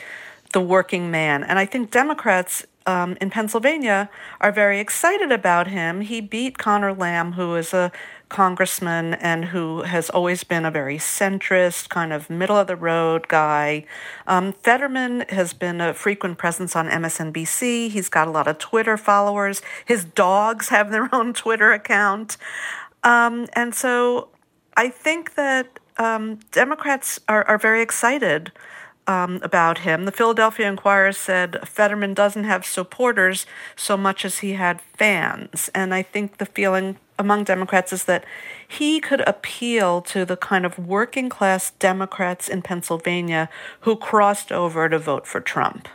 [0.54, 1.44] the working man.
[1.44, 4.10] And I think Democrats um, in Pennsylvania
[4.40, 6.02] are very excited about him.
[6.02, 7.92] He beat Conor Lamb, who is a
[8.30, 13.28] congressman and who has always been a very centrist, kind of middle of the road
[13.28, 13.86] guy.
[14.26, 17.90] Um, Fetterman has been a frequent presence on MSNBC.
[17.90, 19.62] He's got a lot of Twitter followers.
[19.86, 22.38] His dogs have their own Twitter account.
[23.04, 24.30] Um, and so
[24.76, 28.52] I think that um, Democrats are, are very excited
[29.08, 30.06] um, about him.
[30.06, 35.70] The Philadelphia Inquirer said Fetterman doesn't have supporters so much as he had fans.
[35.74, 38.26] And I think the feeling among Democrats is that
[38.68, 43.50] he could appeal to the kind of working class Democrats in Pennsylvania
[43.82, 45.88] who crossed over to vote for Trump.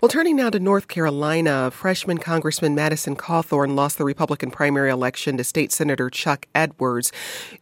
[0.00, 5.36] Well, turning now to North Carolina, freshman Congressman Madison Cawthorn lost the Republican primary election
[5.38, 7.10] to State Senator Chuck Edwards.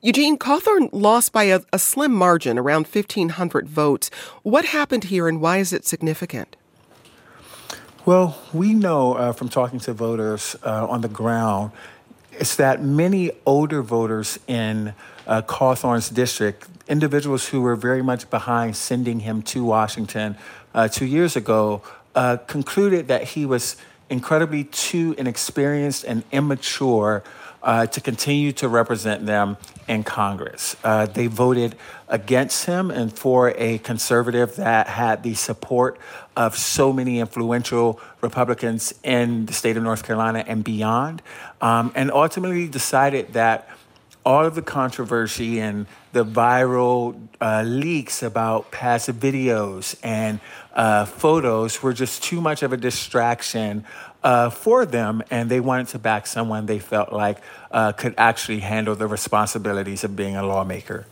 [0.02, 4.10] Eugene Cawthorn lost by a, a slim margin, around 1,500 votes.
[4.42, 6.56] What happened here and why is it significant?
[8.04, 11.72] Well, we know uh, from talking to voters uh, on the ground
[12.38, 14.94] is that many older voters in
[15.26, 20.36] uh, Cawthorn's district, individuals who were very much behind sending him to Washington
[20.74, 21.82] uh, two years ago,
[22.14, 23.76] uh, concluded that he was
[24.08, 27.22] incredibly too inexperienced and immature
[27.62, 29.56] uh, to continue to represent them
[29.88, 30.76] in Congress.
[30.84, 31.74] Uh, they voted
[32.08, 35.98] against him and for a conservative that had the support
[36.36, 41.22] of so many influential Republicans in the state of North Carolina and beyond,
[41.60, 43.68] um, and ultimately decided that
[44.24, 50.40] all of the controversy and the viral uh, leaks about past videos and
[50.74, 53.84] uh, photos were just too much of a distraction
[54.24, 57.38] uh, for them, and they wanted to back someone they felt like
[57.70, 61.06] uh, could actually handle the responsibilities of being a lawmaker.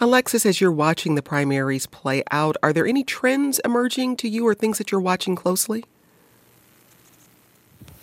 [0.00, 4.46] Alexis, as you're watching the primaries play out, are there any trends emerging to you
[4.46, 5.84] or things that you're watching closely?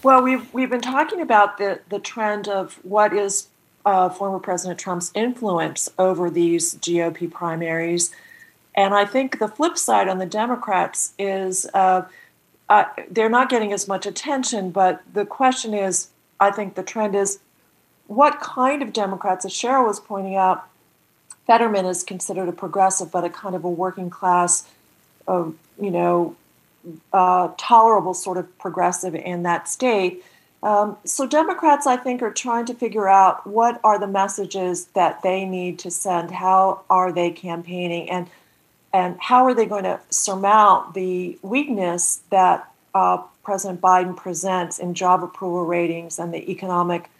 [0.04, 3.48] Well, we've we've been talking about the the trend of what is
[3.86, 8.12] uh, former President Trump's influence over these GOP primaries,
[8.76, 12.04] and I think the flip side on the Democrats is uh,
[12.70, 14.70] uh, they're not getting as much attention.
[14.72, 16.10] But the question is,
[16.40, 17.40] I think the trend is,
[18.08, 19.46] what kind of Democrats?
[19.46, 20.68] As Cheryl was pointing out,
[21.48, 24.68] Fetterman is considered a progressive, but a kind of a working class,
[25.28, 25.46] uh,
[25.80, 26.36] you know,
[27.14, 30.24] uh, tolerable sort of progressive in that state.
[30.64, 35.22] Um, so Democrats, I think, are trying to figure out what are the messages that
[35.22, 36.32] they need to send.
[36.32, 38.28] How are they campaigning, and
[38.92, 44.94] and how are they going to surmount the weakness that uh, President Biden presents in
[44.96, 47.12] job approval ratings and the economic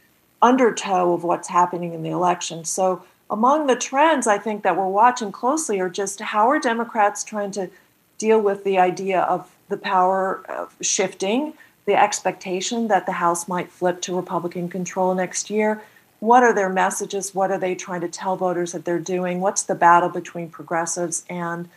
[0.42, 2.66] undertow of what's happening in the election?
[2.66, 7.24] So among the trends I think that we're watching closely are just how are Democrats
[7.24, 7.70] trying to
[8.18, 11.54] deal with the idea of the power of shifting,
[11.86, 15.82] the expectation that the House might flip to Republican control next year.
[16.20, 17.36] What are their messages?
[17.36, 19.42] What are they trying to tell voters that they're doing?
[19.42, 21.68] What's the battle between progressives and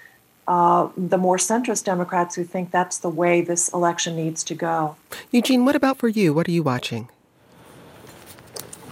[0.47, 4.97] uh, the more centrist Democrats who think that's the way this election needs to go?
[5.31, 6.33] Eugene, what about for you?
[6.33, 7.09] What are you watching?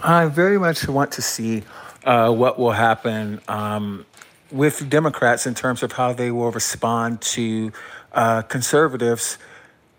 [0.03, 1.63] I very much want to see
[2.03, 4.05] uh, what will happen um,
[4.51, 7.71] with Democrats in terms of how they will respond to
[8.13, 9.37] uh, conservatives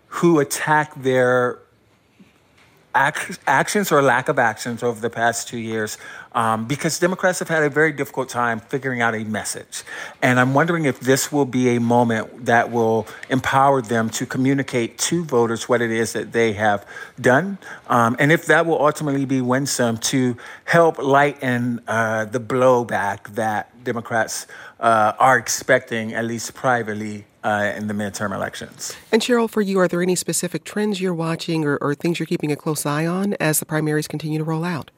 [0.07, 1.59] who attack their
[2.95, 5.97] actions or lack of actions over the past two years
[6.33, 9.83] um, because Democrats have had a very difficult time figuring out a message.
[10.21, 14.97] And I'm wondering if this will be a moment that will empower them to communicate
[14.99, 16.85] to voters what it is that they have
[17.19, 23.35] done, um, and if that will ultimately be winsome to help lighten uh, the blowback
[23.35, 24.47] that Democrats
[24.79, 28.95] uh, are expecting, at least privately, uh, in the midterm elections.
[29.11, 32.27] And Cheryl, for you, are there any specific trends you're watching or, or things you're
[32.27, 34.91] keeping a close eye on as the primaries continue to roll out?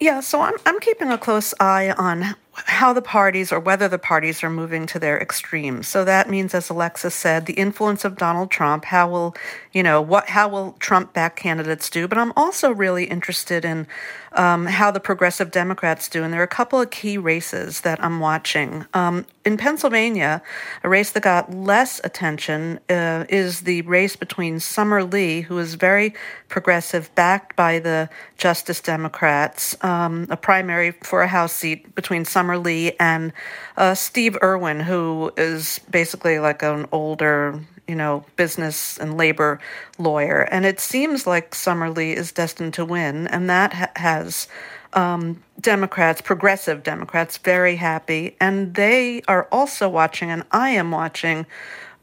[0.00, 2.36] Yeah, so I'm I'm keeping a close eye on
[2.66, 5.88] how the parties or whether the parties are moving to their extremes.
[5.88, 8.84] So that means, as Alexis said, the influence of Donald Trump.
[8.84, 9.34] How will
[9.72, 10.28] you know what?
[10.28, 12.08] How will Trump back candidates do?
[12.08, 13.86] But I'm also really interested in
[14.32, 18.02] um, how the progressive Democrats do, and there are a couple of key races that
[18.02, 18.86] I'm watching.
[18.94, 20.42] Um, in Pennsylvania,
[20.84, 25.74] a race that got less attention uh, is the race between Summer Lee, who is
[25.74, 26.14] very
[26.48, 32.47] progressive, backed by the Justice Democrats, um, a primary for a House seat between Summer
[32.48, 33.34] Summer Lee and
[33.76, 39.60] uh, Steve Irwin, who is basically like an older, you know, business and labor
[39.98, 40.48] lawyer.
[40.50, 44.48] And it seems like Summer Lee is destined to win, and that ha- has
[44.94, 48.34] um, Democrats, progressive Democrats, very happy.
[48.40, 51.44] And they are also watching, and I am watching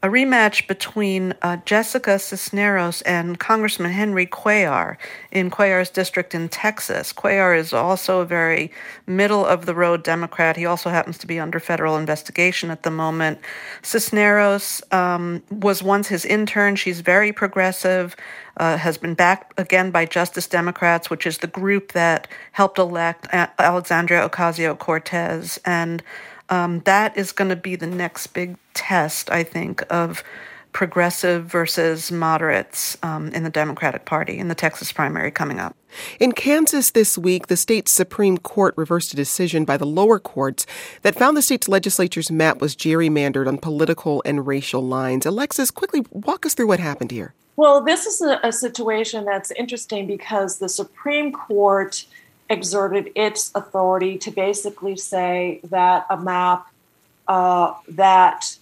[0.06, 4.96] a rematch between uh, Jessica Cisneros and Congressman Henry Cuellar
[5.32, 7.12] in Cuellar's district in Texas.
[7.12, 8.70] Cuellar is also a very
[9.08, 10.56] middle of the road Democrat.
[10.56, 13.40] He also happens to be under federal investigation at the moment.
[13.82, 16.76] Cisneros um, was once his intern.
[16.76, 18.14] She's very progressive,
[18.58, 23.26] uh, has been backed again by Justice Democrats, which is the group that helped elect
[23.32, 25.58] Alexandria Ocasio Cortez.
[25.64, 26.00] And
[26.48, 30.22] um, that is going to be the next big test, I think, of
[30.76, 35.74] progressive versus moderates um, in the Democratic Party in the Texas primary coming up.
[36.20, 40.66] In Kansas this week, the state's Supreme Court reversed a decision by the lower courts
[41.00, 45.24] that found the state's legislature's map was gerrymandered on political and racial lines.
[45.24, 47.32] Alexis, quickly walk us through what happened here.
[47.56, 52.04] Well, this is a, a situation that's interesting because the Supreme Court
[52.48, 56.68] exerted its authority to basically say that a map
[57.28, 58.56] uh, that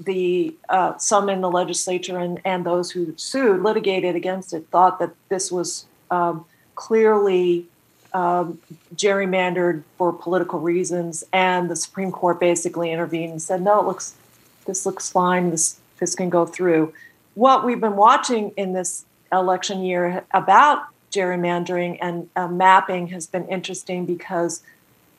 [0.00, 4.98] the uh, some in the legislature and, and those who sued litigated against it thought
[4.98, 6.44] that this was um,
[6.74, 7.66] clearly
[8.14, 8.58] um,
[8.94, 14.14] gerrymandered for political reasons, and the Supreme Court basically intervened and said, "No, it looks
[14.66, 15.50] this looks fine.
[15.50, 16.92] This this can go through."
[17.34, 23.46] What we've been watching in this election year about gerrymandering and uh, mapping has been
[23.48, 24.62] interesting because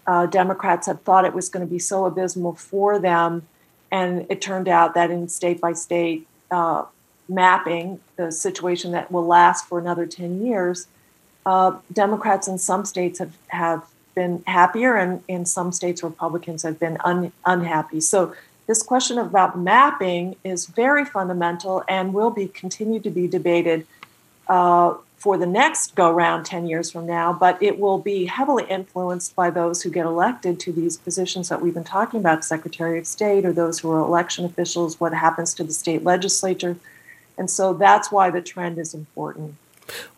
[0.06, 3.48] uh, Democrats had thought it was going to be so abysmal for them,
[3.92, 6.84] and it turned out that in state by state uh,
[7.30, 10.88] mapping, the situation that will last for another ten years
[11.46, 13.86] uh, Democrats in some states have, have
[14.16, 18.00] been happier, and in some states, Republicans have been un, unhappy.
[18.00, 18.34] So,
[18.66, 23.86] this question about mapping is very fundamental and will be continued to be debated
[24.48, 28.66] uh, for the next go round 10 years from now, but it will be heavily
[28.66, 33.00] influenced by those who get elected to these positions that we've been talking about Secretary
[33.00, 36.76] of State or those who are election officials, what happens to the state legislature.
[37.38, 39.56] And so that's why the trend is important.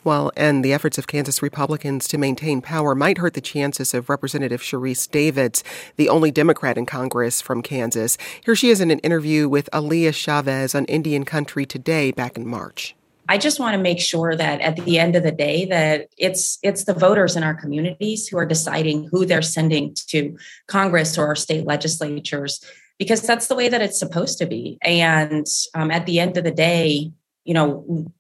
[0.04, 4.10] Well, and the efforts of Kansas Republicans to maintain power might hurt the chances of
[4.10, 5.64] Representative Sharice Davids,
[5.98, 8.18] the only Democrat in Congress from Kansas.
[8.44, 12.48] Here she is in an interview with Aliyah Chavez on Indian Country Today back in
[12.48, 12.96] March.
[13.28, 16.60] I just want to make sure that at the end of the day that it's
[16.62, 21.28] it's the voters in our communities who are deciding who they're sending to Congress or
[21.28, 22.64] our state legislatures
[23.00, 24.78] because that's the way that it's supposed to be.
[24.82, 27.12] And um, at the end of the day,
[27.44, 28.12] you know,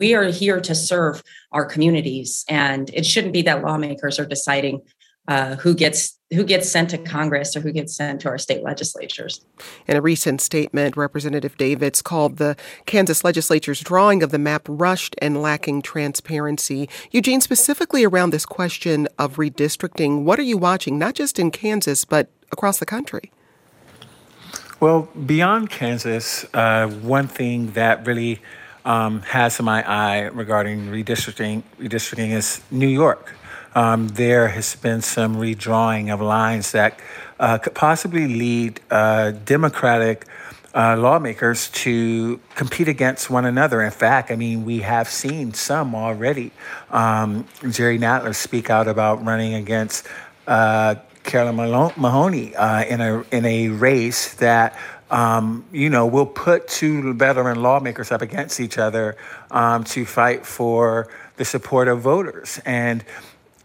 [0.00, 4.82] we are here to serve our communities and it shouldn't be that lawmakers are deciding
[5.28, 8.62] uh, who gets who gets sent to Congress or who gets sent to our state
[8.62, 9.44] legislatures.
[9.86, 12.56] In a recent statement, Representative Davids called the
[12.86, 16.88] Kansas legislature's drawing of the map rushed and lacking transparency.
[17.12, 22.04] Eugene, specifically around this question of redistricting, what are you watching, not just in Kansas,
[22.04, 23.30] but across the country?
[24.80, 28.42] Well, beyond Kansas, uh, one thing that really
[28.84, 33.34] um, has my eye regarding redistricting, redistricting is New York.
[33.74, 37.00] Um, there has been some redrawing of lines that
[37.40, 40.26] uh, could possibly lead uh, Democratic
[40.74, 43.82] uh, lawmakers to compete against one another.
[43.82, 46.50] In fact, I mean, we have seen some already.
[46.90, 50.06] Um, Jerry Nadler speak out about running against
[50.46, 54.76] uh, Carolyn Maloney uh, in a in a race that
[55.10, 59.16] um, you know, we'll put two veteran lawmakers up against each other
[59.50, 62.60] um, to fight for the support of voters.
[62.64, 63.04] And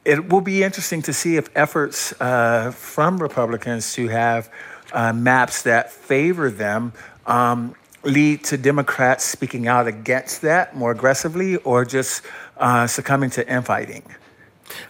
[0.10, 4.50] it will be interesting to see if efforts uh, from Republicans to have
[4.92, 6.94] uh, maps that favor them
[7.28, 12.24] um, lead to Democrats speaking out against that more aggressively or just
[12.58, 14.02] uh, succumbing to infighting.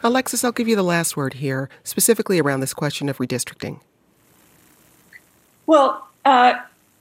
[0.03, 3.81] Alexis, I'll give you the last word here, specifically around this question of redistricting.
[5.65, 6.53] Well, uh,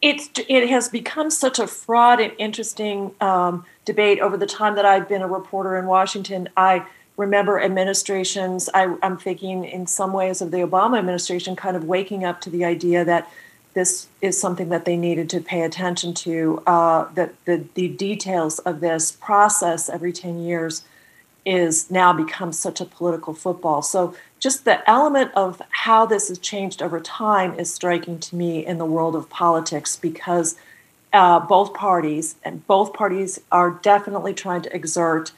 [0.03, 4.85] it's it has become such a fraught and interesting um, debate over the time that
[4.85, 6.49] I've been a reporter in Washington.
[6.57, 6.85] I
[7.19, 8.71] remember administrations.
[8.73, 12.51] I, I'm thinking in some ways of the Obama administration, kind of waking up to
[12.51, 13.29] the idea that
[13.75, 16.63] this is something that they needed to pay attention to.
[16.67, 20.85] Uh, that the the details of this process every ten years
[21.45, 23.83] is now become such a political football.
[23.83, 28.65] So just the element of how this has changed over time is striking to me
[28.65, 30.57] in the world of politics because
[31.13, 35.33] uh, both parties and both parties are definitely trying to exert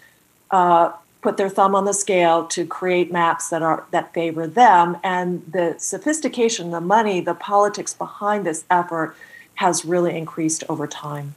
[0.51, 0.93] uh,
[1.23, 5.43] put their thumb on the scale to create maps that are that favor them and
[5.53, 9.15] the sophistication the money the politics behind this effort
[9.55, 11.35] has really increased over time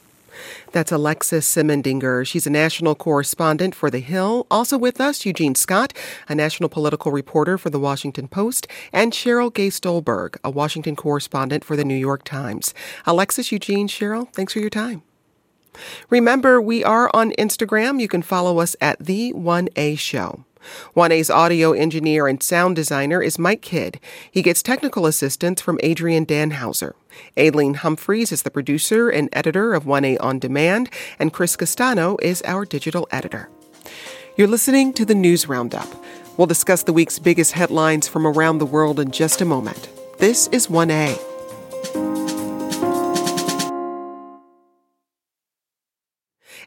[0.72, 2.26] that's Alexis Simendinger.
[2.26, 4.46] She's a national correspondent for The Hill.
[4.50, 5.92] Also with us, Eugene Scott,
[6.28, 11.64] a national political reporter for The Washington Post, and Cheryl Gay Stolberg, a Washington correspondent
[11.64, 12.74] for The New York Times.
[13.06, 15.02] Alexis, Eugene, Cheryl, thanks for your time.
[16.10, 18.00] Remember, we are on Instagram.
[18.00, 20.44] You can follow us at The 1A Show.
[20.96, 24.00] 1A's audio engineer and sound designer is Mike Kidd.
[24.30, 26.92] He gets technical assistance from Adrian Danhauser.
[27.38, 32.42] Aileen Humphreys is the producer and editor of 1A On Demand, and Chris Castano is
[32.46, 33.48] our digital editor.
[34.36, 35.88] You're listening to the News Roundup.
[36.36, 39.88] We'll discuss the week's biggest headlines from around the world in just a moment.
[40.18, 41.33] This is 1A.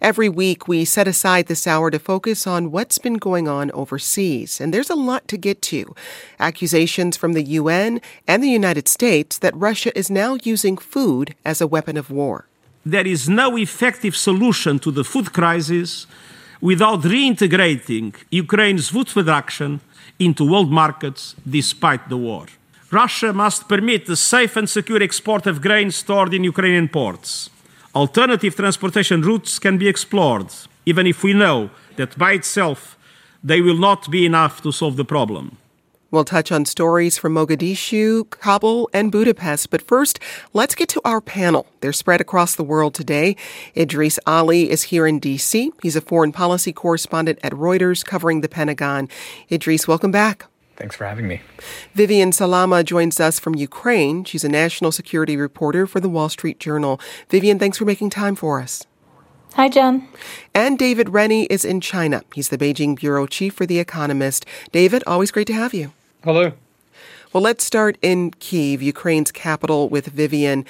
[0.02, 4.62] Every week, we set aside this hour to focus on what's been going on overseas,
[4.62, 5.96] and there's a lot to get to.
[6.40, 11.62] Accusations from the UN and the United States that Russia is now using food as
[11.62, 12.46] a weapon of war.
[12.86, 16.06] There is no effective solution to the food crisis
[16.62, 19.82] without reintegrating Ukraine's food production
[20.20, 22.46] into world markets despite the war.
[22.92, 27.50] Russia must permit the safe and secure export of grain stored in Ukrainian ports.
[27.96, 30.48] Alternative transportation routes can be explored,
[30.86, 32.98] even if we know that by itself
[33.44, 35.58] they will not be enough to solve the problem.
[36.10, 39.70] We'll touch on stories from Mogadishu, Kabul, and Budapest.
[39.70, 40.20] But first,
[40.54, 41.68] let's get to our panel.
[41.82, 43.36] They're spread across the world today.
[43.76, 45.72] Idrees Ali is here in D.C.
[45.82, 49.10] He's a foreign policy correspondent at Reuters covering the Pentagon.
[49.52, 50.46] Idrees, welcome back.
[50.78, 51.42] Thanks for having me.
[51.96, 54.24] Vivian Salama joins us from Ukraine.
[54.24, 57.02] She's a national security reporter for the Wall Street Journal.
[57.30, 58.86] Vivian, thanks for making time for us.
[59.56, 60.08] Hi, John.
[60.54, 62.22] And David Rennie is in China.
[62.34, 64.46] He's the Beijing bureau chief for The Economist.
[64.72, 65.94] David, always great to have you.
[66.24, 66.54] Hello.
[67.34, 70.64] Well, let's start in Kiev, Ukraine's capital, with Vivian.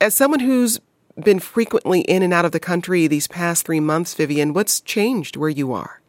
[0.00, 0.80] As someone who's
[1.22, 5.36] been frequently in and out of the country these past three months, Vivian, what's changed
[5.36, 6.00] where you are?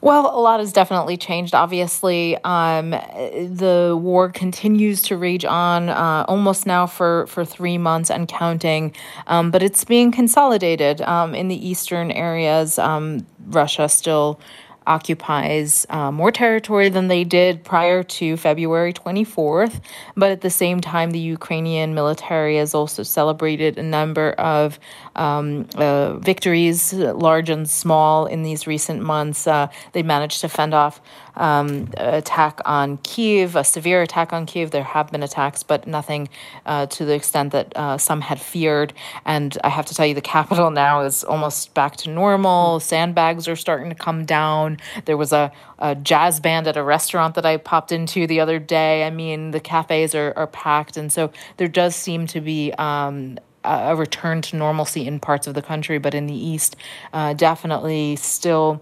[0.00, 1.54] Well, a lot has definitely changed.
[1.54, 8.10] Obviously, um, the war continues to rage on uh, almost now for, for three months
[8.10, 8.94] and counting,
[9.26, 12.78] um, but it's being consolidated um, in the eastern areas.
[12.78, 14.40] Um, Russia still
[14.86, 19.80] occupies uh, more territory than they did prior to February 24th.
[20.16, 24.78] But at the same time, the Ukrainian military has also celebrated a number of
[25.16, 29.46] um, uh, victories, large and small, in these recent months.
[29.46, 31.00] Uh, they managed to fend off
[31.36, 34.70] um, attack on Kiev, a severe attack on Kiev.
[34.70, 36.28] There have been attacks, but nothing
[36.64, 38.92] uh, to the extent that uh, some had feared.
[39.24, 42.80] And I have to tell you, the capital now is almost back to normal.
[42.80, 44.78] Sandbags are starting to come down.
[45.04, 48.58] There was a, a jazz band at a restaurant that I popped into the other
[48.58, 49.04] day.
[49.04, 50.96] I mean, the cafes are, are packed.
[50.96, 55.54] And so there does seem to be um, a return to normalcy in parts of
[55.54, 56.76] the country, but in the east,
[57.12, 58.80] uh, definitely still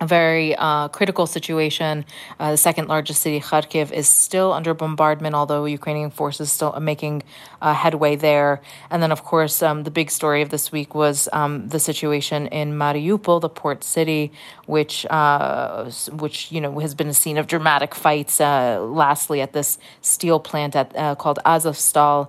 [0.00, 2.04] a very uh, critical situation.
[2.38, 6.80] Uh, the second largest city, Kharkiv, is still under bombardment, although Ukrainian forces still are
[6.80, 7.22] making
[7.62, 8.60] uh, headway there.
[8.90, 12.48] And then, of course, um, the big story of this week was um, the situation
[12.48, 14.32] in Mariupol, the port city,
[14.66, 18.40] which uh, which you know has been a scene of dramatic fights.
[18.40, 22.28] Uh, lastly, at this steel plant at uh, called Azovstal,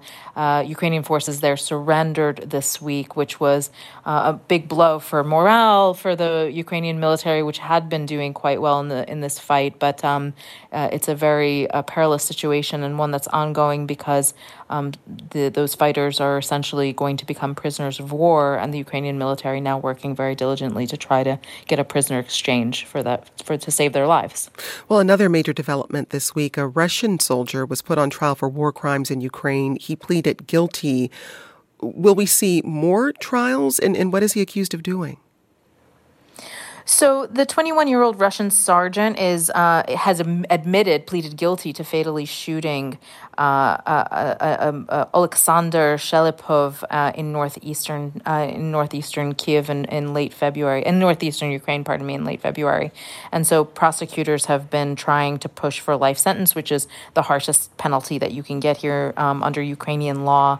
[0.67, 3.69] Ukrainian forces there surrendered this week, which was
[4.05, 8.79] a big blow for morale for the Ukrainian military, which had been doing quite well
[8.79, 10.33] in the in this fight, but um,
[10.71, 14.33] uh, it's a very uh, perilous situation and one that's ongoing because
[14.69, 14.93] um,
[15.31, 19.61] the, those fighters are essentially going to become prisoners of war, and the Ukrainian military
[19.61, 23.71] now working very diligently to try to get a prisoner exchange for that for to
[23.71, 24.49] save their lives.
[24.89, 28.71] Well, another major development this week: a Russian soldier was put on trial for war
[28.71, 29.77] crimes in Ukraine.
[29.77, 31.11] He pleaded guilty.
[31.81, 35.17] Will we see more trials, and, and what is he accused of doing?
[36.87, 42.99] So the 21-year-old Russian sergeant is uh, has admitted, pleaded guilty to fatally shooting
[43.39, 50.31] uh, uh, uh, uh Alexander Shelipov uh, in northeastern in northeastern Kiev in, in late
[50.31, 52.91] February, in northeastern Ukraine, pardon me, in late February.
[53.31, 57.23] And so prosecutors have been trying to push for a life sentence, which is the
[57.23, 60.59] harshest penalty that you can get here um, under Ukrainian law.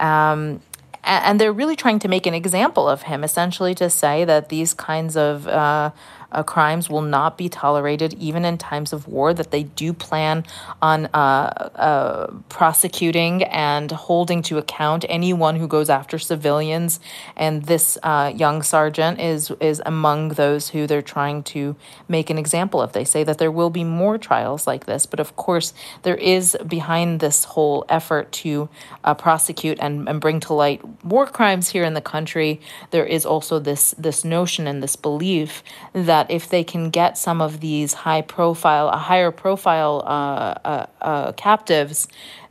[0.00, 0.62] Um,
[1.06, 4.74] and they're really trying to make an example of him, essentially to say that these
[4.74, 5.90] kinds of uh,
[6.32, 10.44] uh, crimes will not be tolerated even in times of war, that they do plan
[10.82, 17.00] on uh, uh, prosecuting and holding to account anyone who goes after civilians.
[17.36, 21.76] And this uh, young sergeant is, is among those who they're trying to
[22.08, 22.92] make an example of.
[22.92, 26.56] They say that there will be more trials like this, but of course, there is
[26.66, 28.68] behind this whole effort to
[29.04, 32.60] uh, prosecute and, and bring to light war crimes here in the country,
[32.90, 35.62] there is also this, this notion and this belief
[35.92, 40.54] that that if they can get some of these high profile, a higher profile uh,
[40.64, 42.08] uh, uh, captives,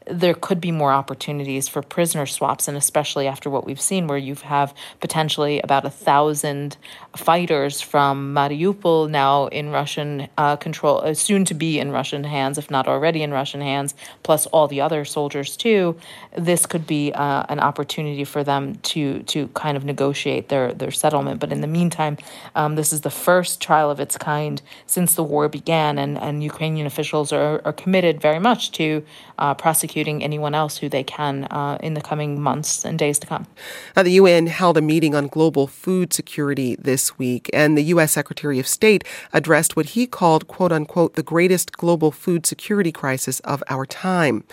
[0.07, 4.17] there could be more opportunities for prisoner swaps, and especially after what we've seen, where
[4.17, 6.77] you have potentially about a thousand
[7.15, 12.57] fighters from Mariupol now in Russian uh, control, uh, soon to be in Russian hands,
[12.57, 15.97] if not already in Russian hands, plus all the other soldiers too.
[16.37, 20.91] This could be uh, an opportunity for them to to kind of negotiate their their
[20.91, 21.39] settlement.
[21.39, 22.17] But in the meantime,
[22.55, 26.43] um, this is the first trial of its kind since the war began, and and
[26.43, 29.03] Ukrainian officials are are committed very much to
[29.39, 29.53] uh,
[29.95, 33.47] prosecuting anyone else who they can uh, in the coming months and days to come.
[33.95, 38.11] Now, the UN held a meeting on global food security this week, and the U.S.
[38.11, 43.39] Secretary of State addressed what he called, quote unquote, the greatest global food security crisis
[43.41, 44.43] of our time.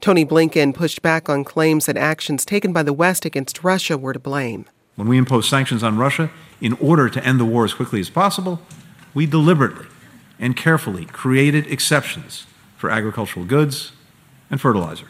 [0.00, 4.12] Tony Blinken pushed back on claims that actions taken by the West against Russia were
[4.12, 4.66] to blame.
[4.94, 6.30] When we impose sanctions on Russia
[6.60, 8.60] in order to end the war as quickly as possible,
[9.14, 9.86] we deliberately
[10.38, 12.46] and carefully created exceptions
[12.76, 13.92] for agricultural goods,
[14.52, 15.08] and fertilizer.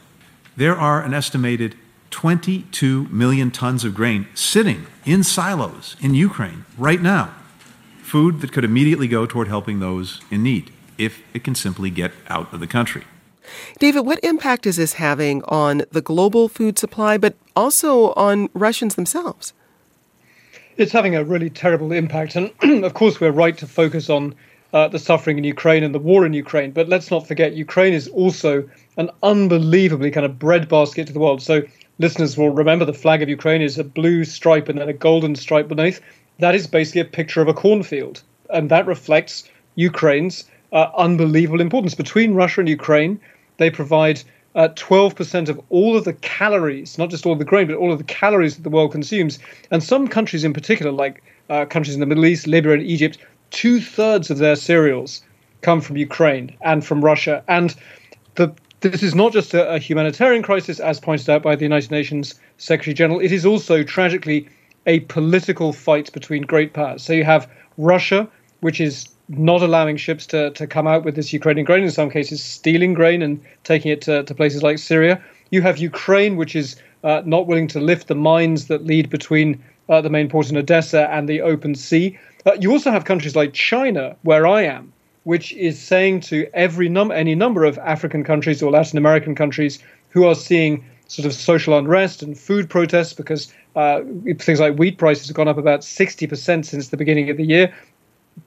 [0.57, 1.77] There are an estimated
[2.11, 7.35] 22 million tons of grain sitting in silos in Ukraine right now
[8.03, 12.13] food that could immediately go toward helping those in need if it can simply get
[12.29, 13.05] out of the country.
[13.79, 18.97] David, what impact is this having on the global food supply, but also on Russians
[18.97, 19.55] themselves?
[20.77, 22.37] It's having a really terrible impact.
[22.37, 22.53] And
[22.85, 24.35] of course, we're right to focus on
[24.73, 26.71] uh, the suffering in Ukraine and the war in Ukraine.
[26.71, 31.43] But let's not forget, Ukraine is also an unbelievably kind of breadbasket to the world.
[31.43, 31.63] So
[31.99, 35.35] listeners will remember the flag of Ukraine is a blue stripe and then a golden
[35.35, 36.01] stripe beneath.
[36.39, 38.23] That is basically a picture of a cornfield.
[38.51, 39.45] And that reflects
[39.77, 41.95] Ukraine's uh, unbelievable importance.
[41.95, 43.21] Between Russia and Ukraine,
[43.59, 44.23] they provide
[44.55, 47.93] uh, 12% of all of the calories, not just all of the grain, but all
[47.93, 49.39] of the calories that the world consumes.
[49.71, 53.19] And some countries in particular, like uh, countries in the Middle East, Libya, and Egypt,
[53.53, 55.23] two thirds of their cereals
[55.61, 57.45] come from Ukraine and from Russia.
[57.47, 57.75] And
[58.35, 61.91] the, this is not just a, a humanitarian crisis, as pointed out by the United
[61.91, 64.49] Nations Secretary General, it is also tragically
[64.87, 67.03] a political fight between great powers.
[67.03, 67.49] So you have
[67.79, 68.29] Russia,
[68.61, 72.11] which is not allowing ships to, to come out with this Ukrainian grain, in some
[72.11, 75.23] cases stealing grain and taking it to, to places like Syria.
[75.51, 79.63] You have Ukraine, which is uh, not willing to lift the mines that lead between
[79.89, 82.19] uh, the main port in Odessa and the open sea.
[82.47, 84.93] Uh, you also have countries like China, where I am,
[85.25, 89.79] which is saying to every num- any number of African countries or Latin American countries
[90.11, 94.01] who are seeing sort of social unrest and food protests because uh,
[94.39, 97.73] things like wheat prices have gone up about 60% since the beginning of the year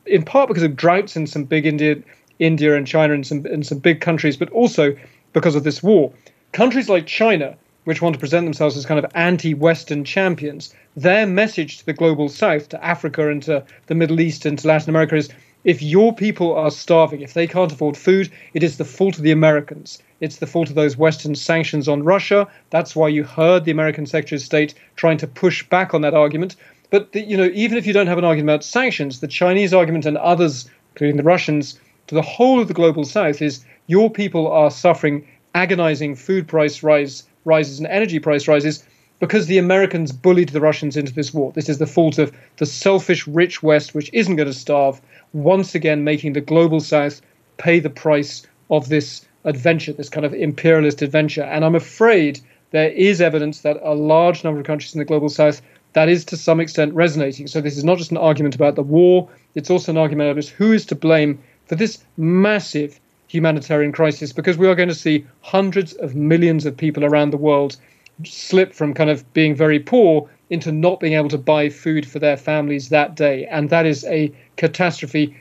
[0.05, 1.97] in part because of droughts in some big India,
[2.39, 4.95] India and China and some in some big countries, but also
[5.33, 6.11] because of this war.
[6.51, 7.55] Countries like China,
[7.85, 12.27] which want to present themselves as kind of anti-Western champions, their message to the global
[12.29, 15.29] South, to Africa and to the Middle East and to Latin America is:
[15.63, 19.23] if your people are starving, if they can't afford food, it is the fault of
[19.23, 19.99] the Americans.
[20.19, 22.47] It's the fault of those Western sanctions on Russia.
[22.69, 26.13] That's why you heard the American Secretary of State trying to push back on that
[26.13, 26.55] argument.
[26.91, 29.73] But the, you know, even if you don't have an argument about sanctions, the Chinese
[29.73, 34.09] argument and others, including the Russians, to the whole of the global South is your
[34.09, 38.83] people are suffering agonizing food price rise rises and energy price rises
[39.19, 41.51] because the Americans bullied the Russians into this war.
[41.53, 44.99] This is the fault of the selfish rich West, which isn't going to starve,
[45.33, 47.21] once again making the global South
[47.57, 51.43] pay the price of this adventure, this kind of imperialist adventure.
[51.43, 52.41] And I'm afraid
[52.71, 55.61] there is evidence that a large number of countries in the global South
[55.93, 57.47] that is to some extent resonating.
[57.47, 60.45] So this is not just an argument about the war, it's also an argument about
[60.45, 62.99] who is to blame for this massive
[63.35, 67.37] humanitarian crisis because we are going to see hundreds of millions of people around the
[67.37, 67.77] world
[68.23, 72.19] slip from kind of being very poor into not being able to buy food for
[72.19, 73.45] their families that day.
[73.47, 75.35] And that is a catastrophe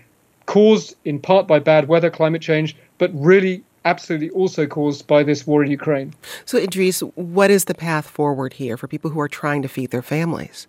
[0.47, 5.47] caused in part by bad weather, climate change, but really absolutely also caused by this
[5.47, 6.15] war in Ukraine.
[6.45, 9.91] So, Idrees, what is the path forward here for people who are trying to feed
[9.91, 10.67] their families?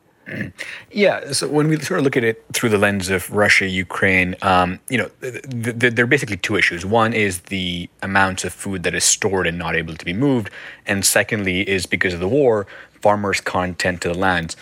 [0.92, 4.36] Yeah, so when we sort of look at it through the lens of Russia, Ukraine,
[4.42, 5.44] um, you know, th-
[5.80, 6.86] th- there are basically two issues.
[6.86, 10.50] One is the amounts of food that is stored and not able to be moved,
[10.86, 12.66] and secondly is because of the war,
[13.02, 14.56] farmers can't tend to the lands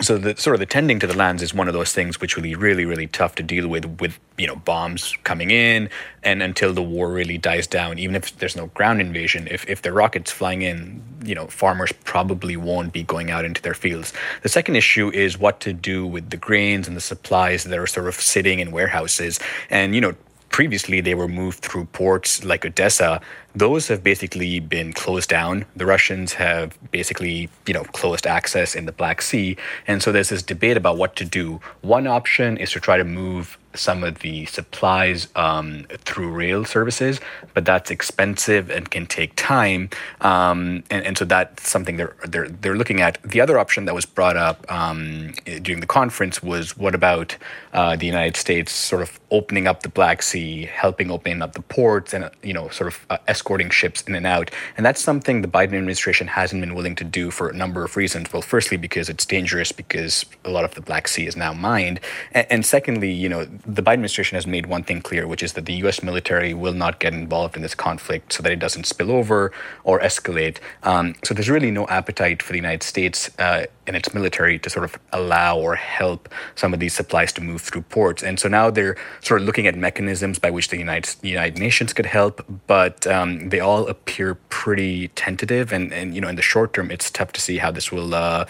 [0.00, 2.36] so the sort of the tending to the lands is one of those things which
[2.36, 5.88] will be really really tough to deal with with you know bombs coming in
[6.22, 7.98] and until the war really dies down.
[7.98, 11.92] Even if there's no ground invasion if if the rockets flying in you know farmers
[12.04, 14.12] probably won't be going out into their fields.
[14.42, 17.86] The second issue is what to do with the grains and the supplies that are
[17.86, 19.40] sort of sitting in warehouses.
[19.70, 20.14] And you know
[20.50, 23.20] previously they were moved through ports like Odessa.
[23.54, 25.64] Those have basically been closed down.
[25.76, 29.56] The Russians have basically, you know, closed access in the Black Sea.
[29.86, 31.60] And so there's this debate about what to do.
[31.82, 37.20] One option is to try to move some of the supplies um, through rail services,
[37.54, 39.90] but that's expensive and can take time.
[40.20, 43.22] Um, and, and so that's something they're, they're, they're looking at.
[43.22, 47.36] The other option that was brought up um, during the conference was what about
[47.72, 51.62] uh, the United States sort of opening up the Black Sea, helping open up the
[51.62, 54.50] ports, and you know, sort of uh, escorting ships in and out.
[54.76, 57.96] And that's something the Biden administration hasn't been willing to do for a number of
[57.96, 58.32] reasons.
[58.32, 62.00] Well, firstly, because it's dangerous, because a lot of the Black Sea is now mined,
[62.32, 65.54] and, and secondly, you know the Biden administration has made one thing clear, which is
[65.54, 66.02] that the U.S.
[66.02, 69.52] military will not get involved in this conflict so that it doesn't spill over
[69.82, 70.58] or escalate.
[70.84, 74.70] Um, so there's really no appetite for the United States uh, and its military to
[74.70, 78.22] sort of allow or help some of these supplies to move through ports.
[78.22, 81.92] And so now they're sort of looking at mechanisms by which the United, United Nations
[81.92, 85.72] could help, but um, they all appear pretty tentative.
[85.72, 88.14] And, and, you know, in the short term, it's tough to see how this will
[88.14, 88.46] uh,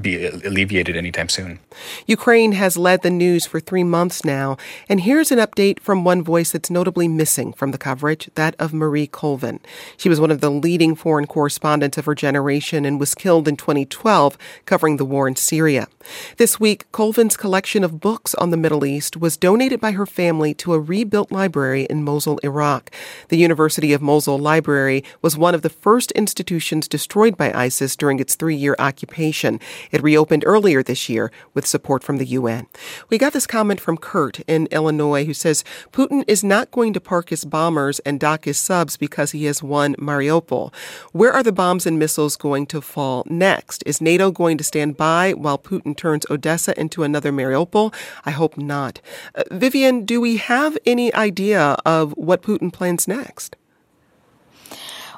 [0.00, 1.60] be alleviated anytime soon.
[2.06, 4.56] Ukraine has led the news for three months now,
[4.88, 8.72] and here's an update from one voice that's notably missing from the coverage that of
[8.72, 9.60] Marie Colvin.
[9.96, 13.56] She was one of the leading foreign correspondents of her generation and was killed in
[13.56, 15.88] 2012 covering the war in Syria.
[16.36, 20.54] This week, Colvin's collection of books on the Middle East was donated by her family
[20.54, 22.90] to a rebuilt library in Mosul, Iraq.
[23.28, 28.20] The University of Mosul Library was one of the first institutions destroyed by ISIS during
[28.20, 29.60] its three year occupation.
[29.90, 32.66] It reopened earlier this year with support from the UN.
[33.08, 37.00] We got this comment from Kurt in Illinois who says Putin is not going to
[37.00, 40.72] park his bombers and dock his subs because he has won Mariupol.
[41.12, 43.82] Where are the bombs and missiles going to fall next?
[43.86, 47.94] Is NATO going to stand by while Putin turns Odessa into another Mariupol?
[48.24, 49.00] I hope not.
[49.34, 53.56] Uh, Vivian, do we have any idea of what Putin plans next?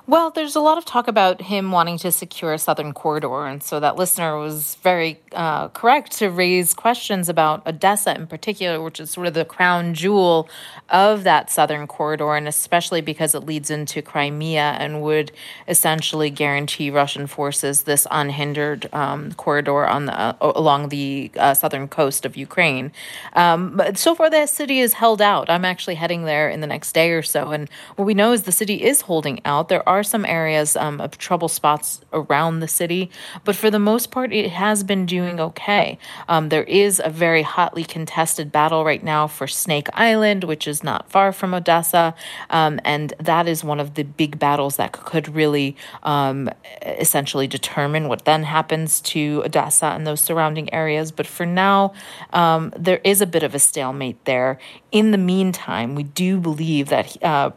[0.09, 3.45] Well, there's a lot of talk about him wanting to secure a southern corridor.
[3.45, 8.81] And so that listener was very uh, correct to raise questions about Odessa in particular,
[8.81, 10.49] which is sort of the crown jewel
[10.91, 15.33] of that southern corridor, and especially because it leads into Crimea and would
[15.67, 21.89] essentially guarantee Russian forces this unhindered um, corridor on the, uh, along the uh, southern
[21.89, 22.93] coast of Ukraine.
[23.33, 25.51] Um, but so far, that city is held out.
[25.51, 27.51] I'm actually heading there in the next day or so.
[27.51, 29.69] And what we know is the city is holding out.
[29.69, 33.11] There are are some areas um, of trouble spots around the city,
[33.45, 35.99] but for the most part, it has been doing okay.
[36.29, 40.85] Um, there is a very hotly contested battle right now for Snake Island, which is
[40.85, 42.15] not far from Odessa,
[42.51, 46.51] um, and that is one of the big battles that could really um,
[46.83, 51.11] essentially determine what then happens to Odessa and those surrounding areas.
[51.13, 51.95] But for now,
[52.33, 54.59] um, there is a bit of a stalemate there.
[54.93, 57.23] In the meantime, we do believe that.
[57.23, 57.51] Uh,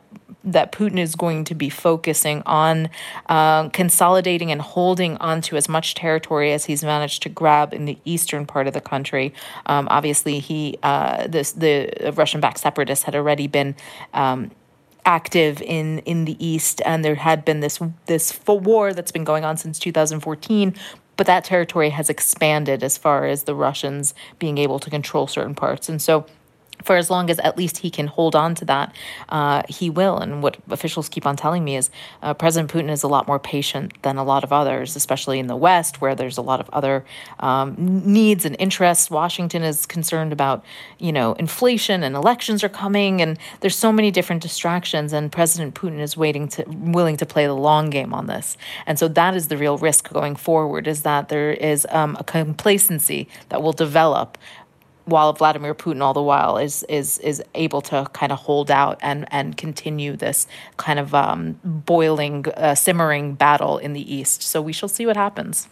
[0.44, 2.90] that Putin is going to be focusing on
[3.28, 7.98] uh, consolidating and holding onto as much territory as he's managed to grab in the
[8.06, 9.34] eastern part of the country.
[9.66, 13.76] Um, obviously, he uh, this the Russian-backed separatists had already been.
[14.14, 14.52] Um,
[15.06, 19.46] active in in the east and there had been this this war that's been going
[19.46, 20.76] on since 2014
[21.16, 25.56] but that territory has expanded as far as the Russians being able to control certain
[25.56, 26.26] parts and so
[26.84, 28.96] for as long as at least he can hold on to that,
[29.30, 30.18] uh, he will.
[30.18, 31.90] And what officials keep on telling me is
[32.22, 35.48] uh, President Putin is a lot more patient than a lot of others, especially in
[35.48, 37.06] the West, where there's a lot of other
[37.40, 39.10] um, needs and interests.
[39.10, 40.64] Washington is concerned about,
[40.98, 45.14] you know, inflation and elections are coming, and there's so many different distractions.
[45.14, 48.58] And President Putin is waiting to willing to play the long game on this.
[48.86, 52.24] And so that is the real risk going forward: is that there is um, a
[52.24, 54.38] complacency that will develop
[55.10, 58.98] while Vladimir Putin all the while is is is able to kind of hold out
[59.02, 60.48] and and continue this
[60.78, 64.42] kind of um, boiling, uh, simmering battle in the east.
[64.42, 65.68] So we shall see what happens.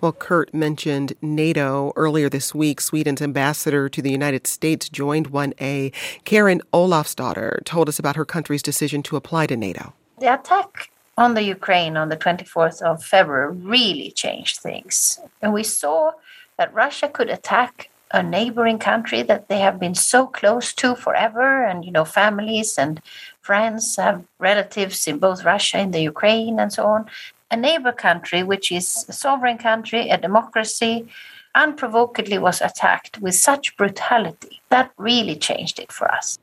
[0.00, 2.80] Well, Kurt mentioned NATO earlier this week.
[2.80, 5.92] Sweden's ambassador to the United States joined 1A.
[6.24, 9.94] Karin Olofsdotter told us about her country's decision to apply to NATO.
[10.18, 15.20] The attack on the Ukraine on the 24th of February really changed things.
[15.40, 16.12] And we saw
[16.58, 21.64] that Russia could attack a neighboring country that they have been so close to forever
[21.64, 23.00] and you know families and
[23.40, 27.06] friends have relatives in both russia and the ukraine and so on
[27.50, 31.08] a neighbor country which is a sovereign country a democracy
[31.54, 36.38] unprovokedly was attacked with such brutality that really changed it for us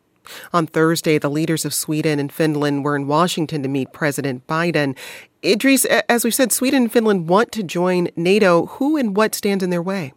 [0.54, 4.96] on Thursday, the leaders of Sweden and Finland were in Washington to meet President Biden.
[5.42, 8.68] Idrees, as we said, Sweden and Finland want to join NATO.
[8.68, 10.14] Who and what stands in their way?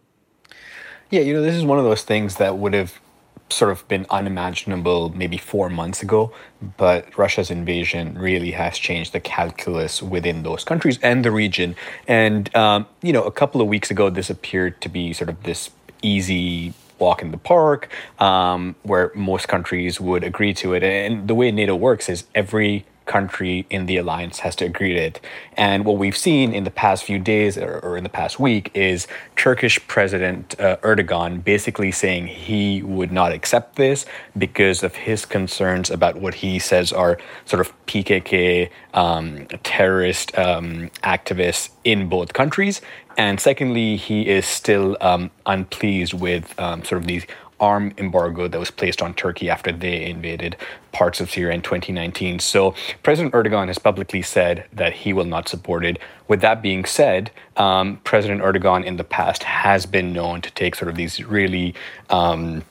[1.13, 2.99] Yeah, you know, this is one of those things that would have
[3.47, 6.33] sort of been unimaginable maybe four months ago,
[6.75, 11.75] but Russia's invasion really has changed the calculus within those countries and the region.
[12.07, 15.43] And, um, you know, a couple of weeks ago, this appeared to be sort of
[15.43, 15.69] this
[16.01, 20.81] easy walk in the park um, where most countries would agree to it.
[20.81, 24.99] And the way NATO works is every country in the alliance has to agree to
[24.99, 25.21] it.
[25.55, 28.71] And what we've seen in the past few days or, or in the past week
[28.73, 34.05] is Turkish President uh, Erdogan basically saying he would not accept this
[34.37, 40.89] because of his concerns about what he says are sort of PKK um, terrorist um,
[41.03, 42.81] activists in both countries.
[43.17, 47.25] And secondly, he is still um, unpleased with um, sort of these
[47.63, 50.57] arm embargo that was placed on Turkey after they invaded
[50.91, 52.39] parts of Syria in 2019.
[52.39, 55.97] So President Erdogan has publicly said that he will not support it.
[56.27, 60.75] With that being said, um, President Erdogan in the past has been known to take
[60.75, 61.73] sort of these really
[62.09, 62.63] um,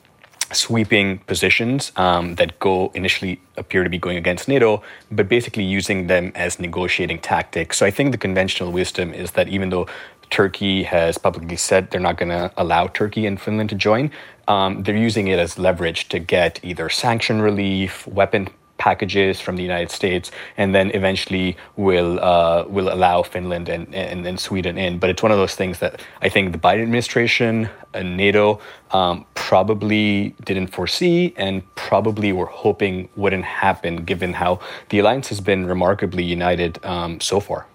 [0.51, 6.07] sweeping positions um, that go initially appear to be going against NATO, but basically using
[6.07, 7.77] them as negotiating tactics.
[7.77, 9.87] So I think the conventional wisdom is that even though
[10.33, 14.09] Turkey has publicly said they're not going to allow Turkey and Finland to join.
[14.47, 19.61] Um, they're using it as leverage to get either sanction relief, weapon packages from the
[19.61, 24.97] United States, and then eventually will uh, will allow Finland and, and, and Sweden in.
[24.97, 28.59] But it's one of those things that I think the Biden administration and NATO
[28.89, 34.59] um, probably didn't foresee and probably were hoping wouldn't happen, given how
[34.89, 37.67] the alliance has been remarkably united um, so far.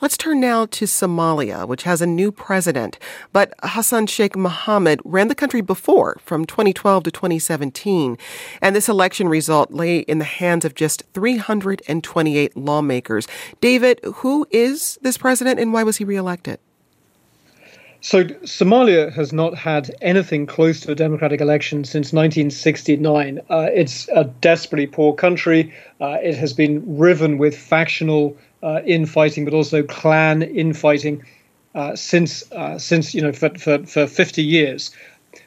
[0.00, 2.98] Let's turn now to Somalia, which has a new president.
[3.32, 8.18] But Hassan Sheikh Mohammed ran the country before, from 2012 to 2017.
[8.60, 13.26] And this election result lay in the hands of just 328 lawmakers.
[13.60, 16.58] David, who is this president and why was he reelected?
[18.04, 23.40] So, Somalia has not had anything close to a democratic election since 1969.
[23.48, 25.72] Uh, it's a desperately poor country.
[26.02, 28.36] Uh, it has been riven with factional
[28.86, 31.22] infighting, but also clan infighting
[31.74, 34.90] uh, since uh, since you know for, for, for 50 years.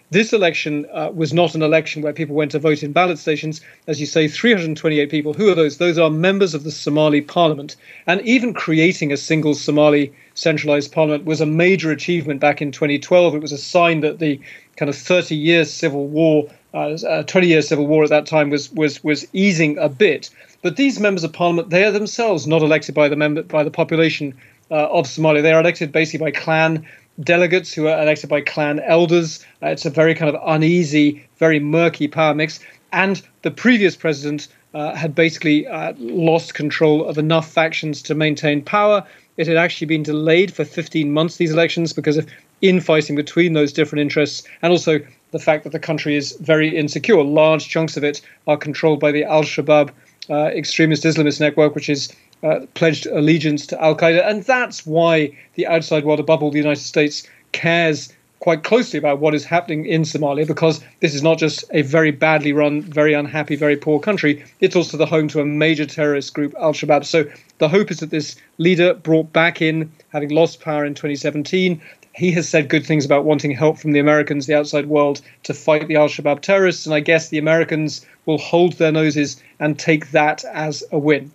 [0.09, 3.59] This election uh, was not an election where people went to vote in ballot stations.
[3.87, 5.33] As you say, 328 people.
[5.33, 5.79] Who are those?
[5.79, 7.75] Those are members of the Somali parliament.
[8.05, 13.35] And even creating a single Somali centralized parliament was a major achievement back in 2012.
[13.35, 14.39] It was a sign that the
[14.77, 18.49] kind of 30 years civil war, uh, uh 20 years civil war at that time
[18.49, 20.29] was was was easing a bit.
[20.61, 23.71] But these members of parliament, they are themselves not elected by the member by the
[23.71, 24.35] population
[24.71, 25.41] uh, of Somalia.
[25.41, 26.85] They are elected basically by clan
[27.19, 29.45] delegates who are elected by clan elders.
[29.61, 32.59] Uh, it's a very kind of uneasy, very murky power mix.
[32.91, 38.61] And the previous president uh, had basically uh, lost control of enough factions to maintain
[38.61, 39.05] power.
[39.37, 42.27] It had actually been delayed for 15 months, these elections, because of
[42.61, 44.99] infighting between those different interests, and also
[45.31, 47.23] the fact that the country is very insecure.
[47.23, 49.91] Large chunks of it are controlled by the Al Shabaab
[50.29, 52.13] uh, extremist Islamist network, which is
[52.43, 54.27] uh, pledged allegiance to Al Qaeda.
[54.27, 59.19] And that's why the outside world, above all the United States, cares quite closely about
[59.19, 63.13] what is happening in Somalia because this is not just a very badly run, very
[63.13, 64.43] unhappy, very poor country.
[64.59, 67.03] It's also the home to a major terrorist group, Al Shabaab.
[67.05, 67.25] So
[67.57, 71.81] the hope is that this leader brought back in, having lost power in 2017,
[72.17, 75.53] he has said good things about wanting help from the Americans, the outside world, to
[75.53, 76.87] fight the Al Shabaab terrorists.
[76.87, 81.31] And I guess the Americans will hold their noses and take that as a win.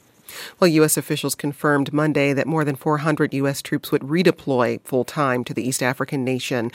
[0.58, 0.96] Well, U.S.
[0.96, 3.62] officials confirmed Monday that more than 400 U.S.
[3.62, 6.72] troops would redeploy full time to the East African nation.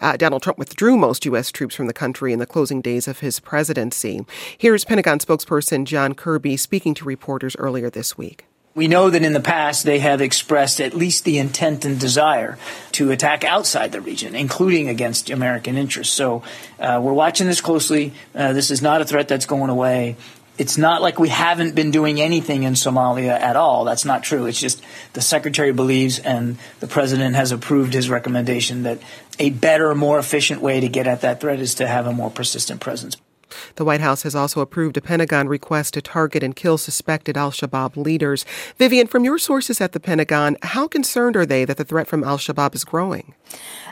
[0.00, 1.50] Uh, Donald Trump withdrew most U.S.
[1.50, 4.26] troops from the country in the closing days of his presidency.
[4.58, 8.47] Here's Pentagon spokesperson John Kirby speaking to reporters earlier this week.
[8.78, 12.58] We know that in the past they have expressed at least the intent and desire
[12.92, 16.14] to attack outside the region, including against American interests.
[16.14, 16.44] So
[16.78, 18.12] uh, we're watching this closely.
[18.36, 20.14] Uh, this is not a threat that's going away.
[20.58, 23.84] It's not like we haven't been doing anything in Somalia at all.
[23.84, 24.46] That's not true.
[24.46, 24.80] It's just
[25.12, 29.00] the secretary believes and the president has approved his recommendation that
[29.40, 32.30] a better, more efficient way to get at that threat is to have a more
[32.30, 33.16] persistent presence.
[33.76, 37.50] The White House has also approved a Pentagon request to target and kill suspected al
[37.50, 38.44] Shabaab leaders.
[38.76, 42.24] Vivian, from your sources at the Pentagon, how concerned are they that the threat from
[42.24, 43.34] al Shabaab is growing?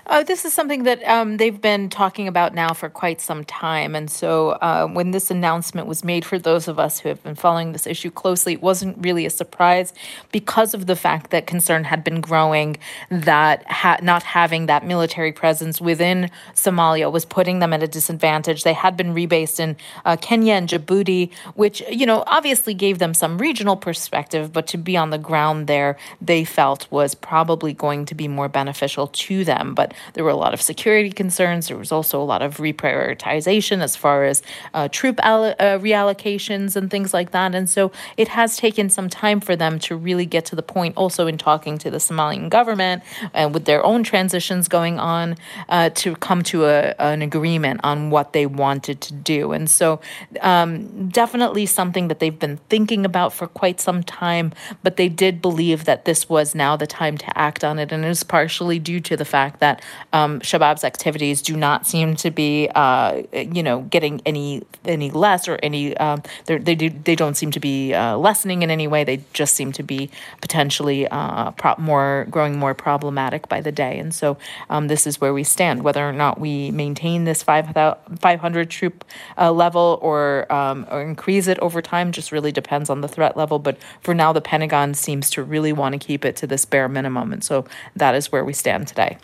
[0.09, 3.97] Uh, this is something that um, they've been talking about now for quite some time.
[3.97, 7.35] And so uh, when this announcement was made, for those of us who have been
[7.35, 9.93] following this issue closely, it wasn't really a surprise
[10.31, 12.77] because of the fact that concern had been growing
[13.11, 18.63] that ha- not having that military presence within Somalia was putting them at a disadvantage.
[18.63, 23.13] They had been rebased in uh, Kenya and Djibouti, which, you know, obviously gave them
[23.13, 28.05] some regional perspective, but to be on the ground there, they felt was probably going
[28.05, 29.75] to be more beneficial to them.
[29.75, 31.69] But there were a lot of security concerns.
[31.69, 34.43] There was also a lot of reprioritization as far as
[34.75, 37.55] uh, troop uh, reallocations and things like that.
[37.55, 40.97] And so it has taken some time for them to really get to the point,
[40.97, 43.03] also in talking to the Somalian government
[43.35, 45.37] and with their own transitions going on,
[45.69, 49.53] uh, to come to a, an agreement on what they wanted to do.
[49.53, 50.01] And so
[50.41, 55.43] um, definitely something that they've been thinking about for quite some time, but they did
[55.43, 57.93] believe that this was now the time to act on it.
[57.93, 59.83] And it was partially due to the fact that
[60.13, 65.49] um, Shabab's activities do not seem to be, uh, you know, getting any any less
[65.49, 69.05] or any um, they do, they don't seem to be uh, lessening in any way.
[69.05, 70.11] They just seem to be
[70.41, 73.99] potentially uh, pro- more growing more problematic by the day.
[73.99, 74.37] And so
[74.71, 75.83] um, this is where we stand.
[75.83, 79.05] Whether or not we maintain this 500 troop
[79.39, 83.37] uh, level or um, or increase it over time just really depends on the threat
[83.37, 83.59] level.
[83.59, 86.89] But for now, the Pentagon seems to really want to keep it to this bare
[86.89, 87.65] minimum, and so
[87.95, 89.19] that is where we stand today.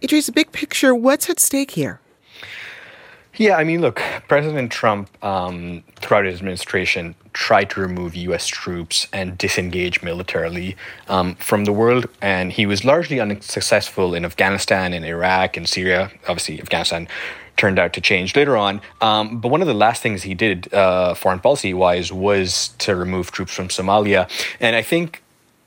[0.00, 2.00] Idrees, big picture, what's at stake here?
[3.36, 8.46] Yeah, I mean, look, President Trump, um, throughout his administration, tried to remove U.S.
[8.46, 10.76] troops and disengage militarily
[11.08, 16.10] um, from the world, and he was largely unsuccessful in Afghanistan, in Iraq, and Syria.
[16.28, 17.06] Obviously, Afghanistan
[17.56, 18.80] turned out to change later on.
[19.00, 22.96] Um, but one of the last things he did, uh, foreign policy wise, was to
[22.96, 24.28] remove troops from Somalia.
[24.60, 25.22] And I think,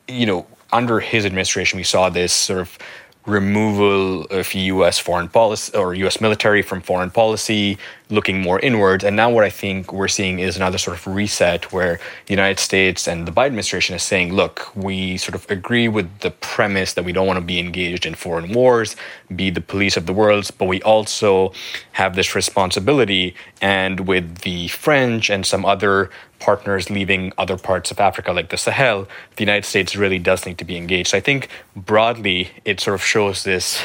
[0.08, 2.78] you know, under his administration, we saw this sort of
[3.26, 5.00] removal of U.S.
[5.00, 6.20] foreign policy or U.S.
[6.20, 7.78] military from foreign policy,
[8.14, 9.04] looking more inward.
[9.04, 12.60] And now what I think we're seeing is another sort of reset where the United
[12.60, 16.94] States and the Biden administration is saying, look, we sort of agree with the premise
[16.94, 18.96] that we don't want to be engaged in foreign wars,
[19.36, 21.52] be the police of the world, but we also
[21.94, 23.36] have this responsibility.
[23.62, 28.58] And with the French and some other partners leaving other parts of Africa, like the
[28.58, 29.08] Sahel,
[29.38, 31.10] the United States really does need to be engaged.
[31.10, 33.82] So I think broadly, it sort of shows this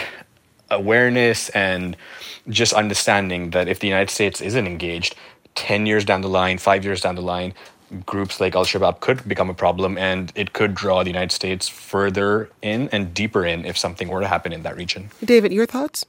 [0.70, 1.96] awareness and
[2.48, 5.14] just understanding that if the United States isn't engaged,
[5.54, 7.52] 10 years down the line, five years down the line,
[8.06, 11.68] groups like Al Shabaab could become a problem and it could draw the United States
[11.68, 15.10] further in and deeper in if something were to happen in that region.
[15.24, 16.04] David, your thoughts?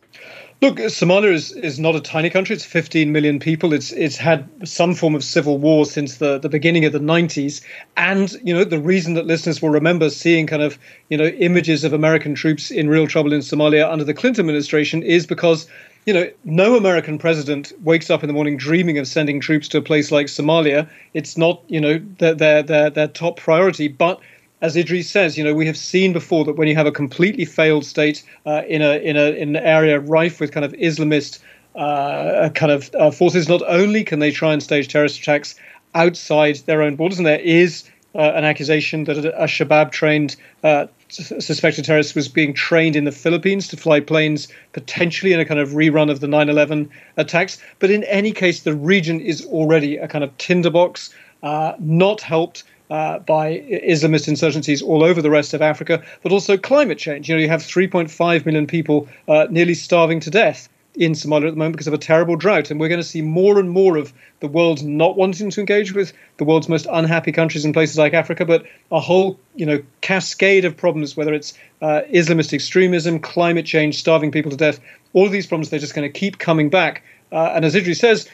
[0.61, 2.53] Look, Somalia is, is not a tiny country.
[2.53, 3.71] It's 15 million people.
[3.71, 7.61] It's it's had some form of civil war since the, the beginning of the 90s.
[7.95, 10.77] And, you know, the reason that listeners will remember seeing kind of,
[11.09, 15.01] you know, images of American troops in real trouble in Somalia under the Clinton administration
[15.01, 15.65] is because,
[16.05, 19.77] you know, no American president wakes up in the morning dreaming of sending troops to
[19.77, 20.89] a place like Somalia.
[21.13, 23.87] It's not, you know, their their their, their top priority.
[23.87, 24.19] But
[24.61, 27.45] as Idrees says, you know, we have seen before that when you have a completely
[27.45, 31.39] failed state uh, in a in a in an area rife with kind of Islamist
[31.75, 35.55] uh, kind of uh, forces, not only can they try and stage terrorist attacks
[35.95, 40.35] outside their own borders, and there is uh, an accusation that a, a Shabab trained
[40.63, 45.45] uh, suspected terrorist was being trained in the Philippines to fly planes potentially in a
[45.45, 47.61] kind of rerun of the 9/11 attacks.
[47.79, 52.63] But in any case, the region is already a kind of tinderbox, uh, not helped
[52.89, 57.29] uh, by Islamist insurgencies all over the rest of Africa, but also climate change.
[57.29, 61.51] You know, you have 3.5 million people uh, nearly starving to death in Somalia at
[61.51, 63.95] the moment because of a terrible drought, and we're going to see more and more
[63.97, 67.97] of the world not wanting to engage with the world's most unhappy countries in places
[67.97, 73.19] like Africa, but a whole, you know, cascade of problems, whether it's uh, Islamist extremism,
[73.19, 74.79] climate change, starving people to death.
[75.13, 77.03] All of these problems, they're just going to keep coming back.
[77.31, 78.27] Uh, and as Idrees says,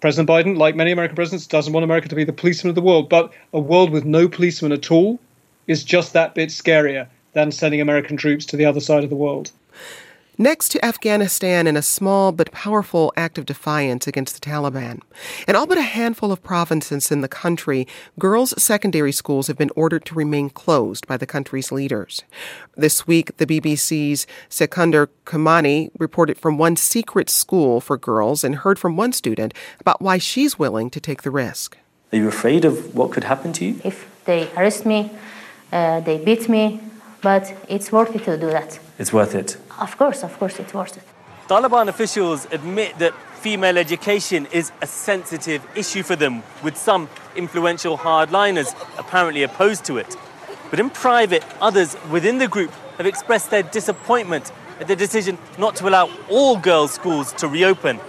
[0.00, 2.82] President Biden, like many American presidents, doesn't want America to be the policeman of the
[2.82, 3.08] world.
[3.08, 5.18] But a world with no policeman at all
[5.66, 9.16] is just that bit scarier than sending American troops to the other side of the
[9.16, 9.52] world.
[10.38, 15.00] Next to Afghanistan in a small but powerful act of defiance against the Taliban.
[15.48, 17.86] In all but a handful of provinces in the country,
[18.18, 22.22] girls' secondary schools have been ordered to remain closed by the country's leaders.
[22.76, 28.78] This week, the BBC's Secunder Kermani reported from one secret school for girls and heard
[28.78, 31.78] from one student about why she's willing to take the risk.
[32.12, 33.80] Are you afraid of what could happen to you?
[33.82, 35.12] If they arrest me,
[35.72, 36.82] uh, they beat me,
[37.22, 38.78] but it's worth it to do that.
[38.98, 39.56] It's worth it.
[39.80, 41.02] Of course, of course, it's worth it.
[41.48, 47.96] Taliban officials admit that female education is a sensitive issue for them, with some influential
[47.96, 50.16] hardliners apparently opposed to it.
[50.70, 54.50] But in private, others within the group have expressed their disappointment
[54.80, 58.00] at the decision not to allow all girls' schools to reopen.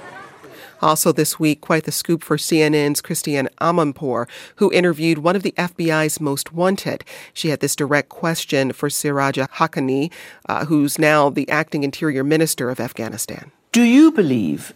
[0.82, 5.54] Also, this week, quite the scoop for CNN's Christiane Amanpour, who interviewed one of the
[5.54, 7.04] FBI's most wanted.
[7.34, 10.12] She had this direct question for Siraja Haqqani,
[10.48, 13.52] uh, who's now the acting interior minister of Afghanistan.
[13.72, 14.74] Do you believe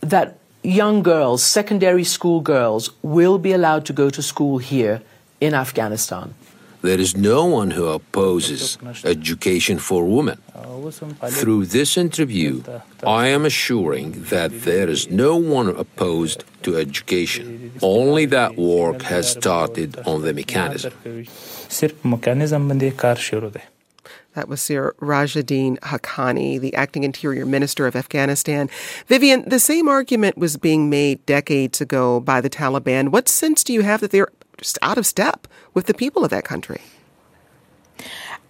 [0.00, 5.02] that young girls, secondary school girls, will be allowed to go to school here
[5.40, 6.34] in Afghanistan?
[6.84, 8.76] There is no one who opposes
[9.06, 10.36] education for women.
[11.28, 12.62] Through this interview,
[13.06, 17.72] I am assuring that there is no one opposed to education.
[17.80, 20.92] Only that work has started on the mechanism.
[24.34, 28.68] That was Sirajuddin Haqqani, the acting interior minister of Afghanistan.
[29.06, 33.08] Vivian, the same argument was being made decades ago by the Taliban.
[33.08, 34.28] What sense do you have that they're
[34.58, 36.80] just out of step with the people of that country?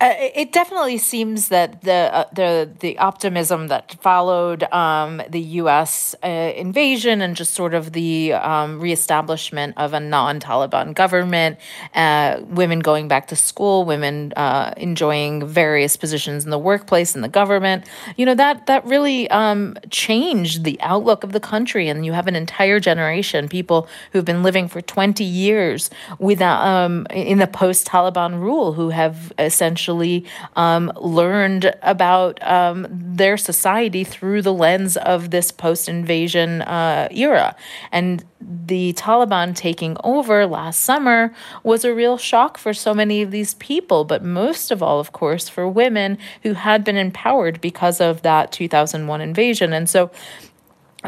[0.05, 6.15] Uh, it definitely seems that the uh, the the optimism that followed um, the U.S.
[6.23, 11.57] Uh, invasion and just sort of the um, reestablishment of a non-Taliban government,
[11.95, 17.25] uh, women going back to school, women uh, enjoying various positions in the workplace and
[17.25, 17.87] the government.
[18.19, 22.27] You know that that really um, changed the outlook of the country, and you have
[22.27, 28.39] an entire generation, people who've been living for twenty years without um, in the post-Taliban
[28.39, 30.25] rule, who have essentially actually
[30.57, 37.55] um, learned about um, their society through the lens of this post invasion uh, era.
[37.93, 43.31] And the Taliban taking over last summer was a real shock for so many of
[43.31, 48.01] these people, but most of all, of course, for women who had been empowered because
[48.01, 49.73] of that 2001 invasion.
[49.73, 50.11] And so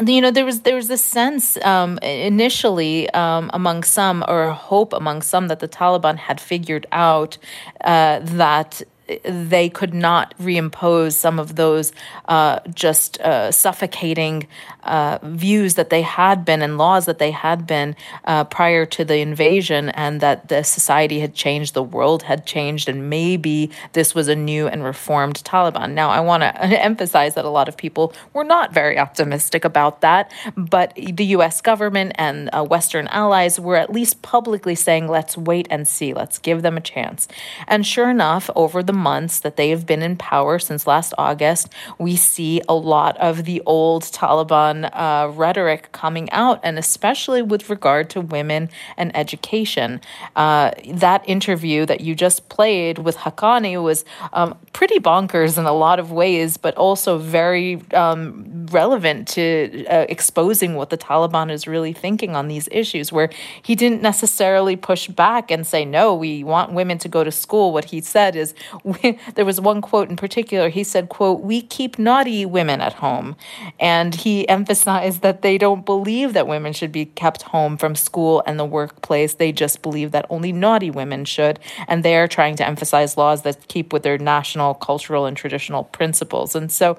[0.05, 4.93] you know there was there was this sense um, initially um, among some or hope
[4.93, 7.39] among some that the Taliban had figured out
[7.85, 8.83] uh, that
[9.25, 11.93] they could not reimpose some of those
[12.27, 14.47] uh, just uh, suffocating
[14.83, 19.05] uh, views that they had been and laws that they had been uh, prior to
[19.05, 24.15] the invasion, and that the society had changed, the world had changed, and maybe this
[24.15, 25.93] was a new and reformed Taliban.
[25.93, 30.01] Now, I want to emphasize that a lot of people were not very optimistic about
[30.01, 35.37] that, but the US government and uh, Western allies were at least publicly saying, let's
[35.37, 37.29] wait and see, let's give them a chance.
[37.67, 41.69] And sure enough, over the months that they have been in power since last August,
[41.99, 47.71] we see a lot of the old Taliban uh, rhetoric coming out, and especially with
[47.71, 50.01] regard to women and education.
[50.35, 55.73] Uh, that interview that you just played with Haqqani was um, pretty bonkers in a
[55.73, 61.67] lot of ways, but also very um, relevant to uh, exposing what the Taliban is
[61.67, 63.31] really thinking on these issues, where
[63.63, 67.73] he didn't necessarily push back and say, no, we want women to go to school.
[67.73, 68.55] What he said is,
[69.35, 70.69] there was one quote in particular.
[70.69, 73.37] He said, "quote We keep naughty women at home,"
[73.81, 78.43] and he emphasized that they don't believe that women should be kept home from school
[78.47, 79.35] and the workplace.
[79.35, 81.59] They just believe that only naughty women should,
[81.89, 85.85] and they are trying to emphasize laws that keep with their national, cultural, and traditional
[85.85, 86.55] principles.
[86.55, 86.97] And so,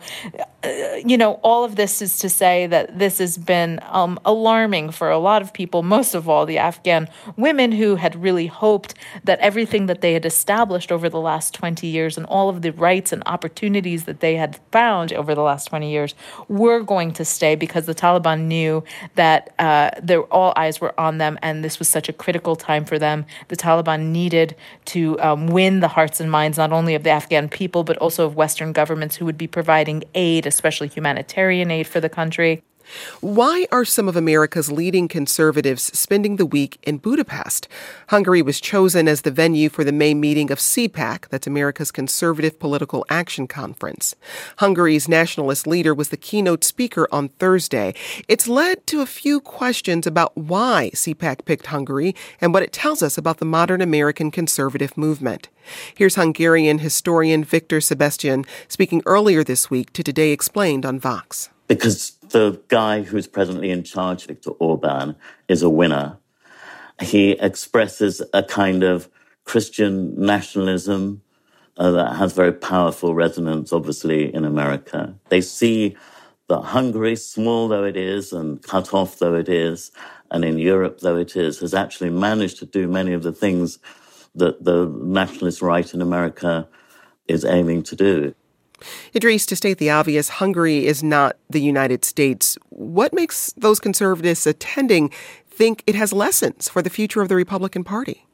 [0.64, 5.12] you know, all of this is to say that this has been um, alarming for
[5.12, 5.84] a lot of people.
[5.84, 10.26] Most of all, the Afghan women who had really hoped that everything that they had
[10.26, 14.36] established over the last 20 years and all of the rights and opportunities that they
[14.36, 16.16] had found over the last 20 years
[16.48, 19.92] were going to stay because the Taliban knew that uh,
[20.32, 23.26] all eyes were on them and this was such a critical time for them.
[23.50, 24.56] The Taliban needed
[24.86, 28.26] to um, win the hearts and minds not only of the Afghan people but also
[28.26, 32.64] of Western governments who would be providing aid, especially humanitarian aid for the country.
[33.22, 37.68] Why are some of America's leading conservatives spending the week in Budapest?
[38.10, 42.60] Hungary was chosen as the venue for the May meeting of CPAC, that's America's Conservative
[42.60, 44.16] Political Action Conference.
[44.58, 47.94] Hungary's nationalist leader was the keynote speaker on Thursday.
[48.28, 53.02] It's led to a few questions about why CPAC picked Hungary and what it tells
[53.04, 55.50] us about the modern American conservative movement.
[55.96, 61.50] Here's Hungarian historian Victor Sebestyen speaking earlier this week to Today Explained on Vox.
[61.68, 65.16] Because the guy who's presently in charge, Viktor Orban,
[65.48, 66.18] is a winner.
[67.02, 69.10] He expresses a kind of
[69.44, 71.22] Christian nationalism
[71.78, 75.16] uh, that has very powerful resonance, obviously, in America.
[75.30, 75.96] They see
[76.50, 79.92] that Hungary, small though it is and cut off though it is,
[80.32, 83.80] and in Europe though it is, has actually managed to do many of the things
[84.36, 86.68] that the nationalist right in America
[87.28, 88.34] is aiming to do.
[89.14, 92.58] Idrees, to state the obvious, Hungary is not the United States.
[92.70, 95.12] What makes those conservatives attending
[95.50, 98.27] think it has lessons for the future of the Republican Party?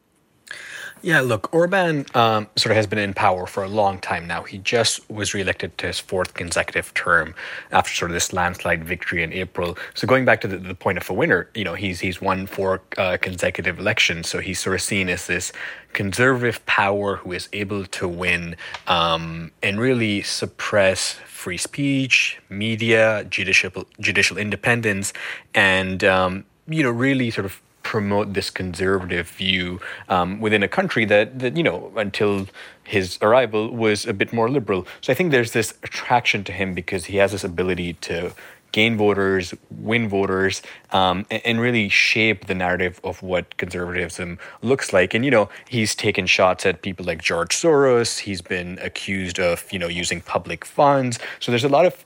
[1.05, 4.43] Yeah, look, Orban um, sort of has been in power for a long time now.
[4.43, 7.35] He just was reelected to his fourth consecutive term
[7.71, 9.77] after sort of this landslide victory in April.
[9.95, 12.47] So going back to the, the point of a winner, you know, he's he's won
[12.47, 15.51] four uh, consecutive elections, so he's sort of seen as this
[15.91, 18.55] conservative power who is able to win
[18.87, 25.11] um, and really suppress free speech, media, judicial judicial independence,
[25.53, 27.61] and um, you know, really sort of
[27.93, 29.79] promote this conservative view
[30.09, 32.47] um, within a country that, that, you know, until
[32.83, 34.87] his arrival was a bit more liberal.
[35.01, 38.33] So I think there's this attraction to him because he has this ability to
[38.71, 44.91] gain voters, win voters, um, and, and, really shape the narrative of what conservatism looks
[44.91, 45.13] like.
[45.13, 48.17] And you know, he's taken shots at people like George Soros.
[48.17, 51.19] He's been accused of you know using public funds.
[51.39, 52.03] So there's a lot of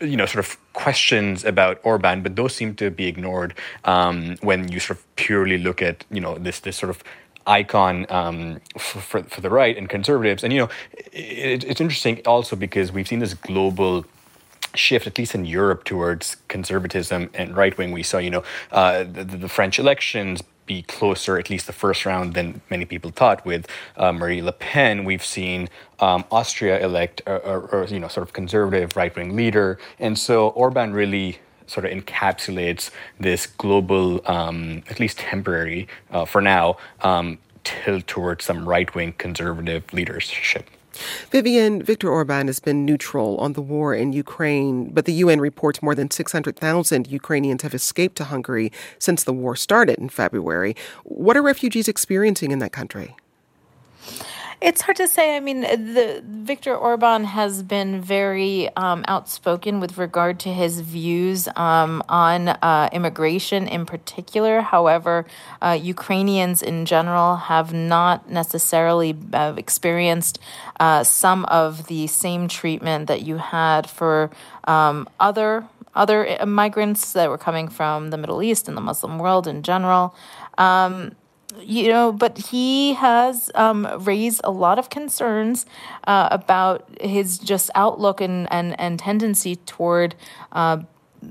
[0.00, 3.54] you know, sort of questions about Orban, but those seem to be ignored
[3.84, 7.02] um, when you sort of purely look at, you know, this this sort of
[7.46, 10.44] icon um, for, for, the right and conservatives.
[10.44, 10.68] And you know,
[11.12, 14.04] it, it's interesting also because we've seen this global
[14.74, 17.92] shift, at least in Europe, towards conservatism and right wing.
[17.92, 22.06] We saw, you know, uh, the, the French elections be closer, at least the first
[22.06, 23.44] round, than many people thought.
[23.44, 23.66] With
[23.96, 25.68] uh, Marie Le Pen, we've seen
[25.98, 30.16] um, Austria elect a, a, a, you know sort of conservative right wing leader, and
[30.16, 36.76] so Orban really sort of encapsulates this global, um, at least temporary uh, for now,
[37.02, 40.70] um, tilt towards some right wing conservative leadership.
[41.30, 45.82] Vivian, Viktor Orban has been neutral on the war in Ukraine, but the UN reports
[45.82, 50.74] more than 600,000 Ukrainians have escaped to Hungary since the war started in February.
[51.04, 53.16] What are refugees experiencing in that country?
[54.60, 55.36] It's hard to say.
[55.36, 61.48] I mean, the Viktor Orban has been very um, outspoken with regard to his views
[61.56, 64.60] um, on uh, immigration in particular.
[64.60, 65.24] However,
[65.62, 70.38] uh, Ukrainians in general have not necessarily uh, experienced
[70.78, 74.30] uh, some of the same treatment that you had for
[74.64, 75.64] um, other
[75.94, 80.14] other migrants that were coming from the Middle East and the Muslim world in general.
[80.56, 81.16] Um,
[81.60, 85.66] you know, but he has um, raised a lot of concerns
[86.06, 90.14] uh, about his just outlook and, and, and tendency toward
[90.52, 90.78] uh,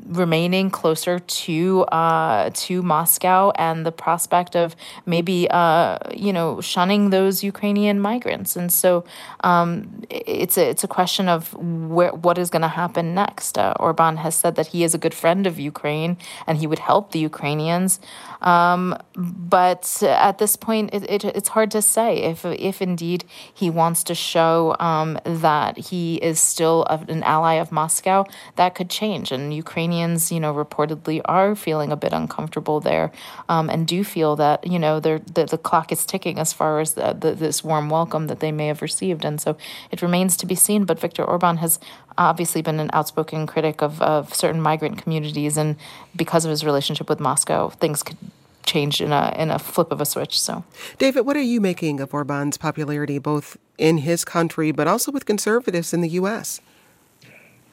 [0.08, 4.76] remaining closer to uh, to Moscow and the prospect of
[5.06, 8.56] maybe uh, you know shunning those Ukrainian migrants.
[8.56, 9.04] And so
[9.42, 13.58] um, it's a it's a question of where what is going to happen next.
[13.58, 16.80] Uh, Orban has said that he is a good friend of Ukraine and he would
[16.80, 18.00] help the Ukrainians.
[18.42, 23.70] Um, but at this point, it, it, it's hard to say if if indeed he
[23.70, 28.26] wants to show um, that he is still an ally of Moscow.
[28.56, 33.14] That could change, and Ukrainians, you know, reportedly are feeling a bit uncomfortable there,
[33.48, 36.96] um, and do feel that you know the the clock is ticking as far as
[36.96, 39.56] the, the, this warm welcome that they may have received, and so
[39.90, 40.84] it remains to be seen.
[40.84, 41.80] But Viktor Orban has
[42.18, 45.78] obviously been an outspoken critic of, of certain migrant communities, and
[46.14, 48.18] because of his relationship with Moscow, things could
[48.66, 50.36] change in a in a flip of a switch.
[50.38, 50.66] So,
[50.98, 55.26] David, what are you making of Orban's popularity both in his country but also with
[55.26, 56.60] conservatives in the U.S.?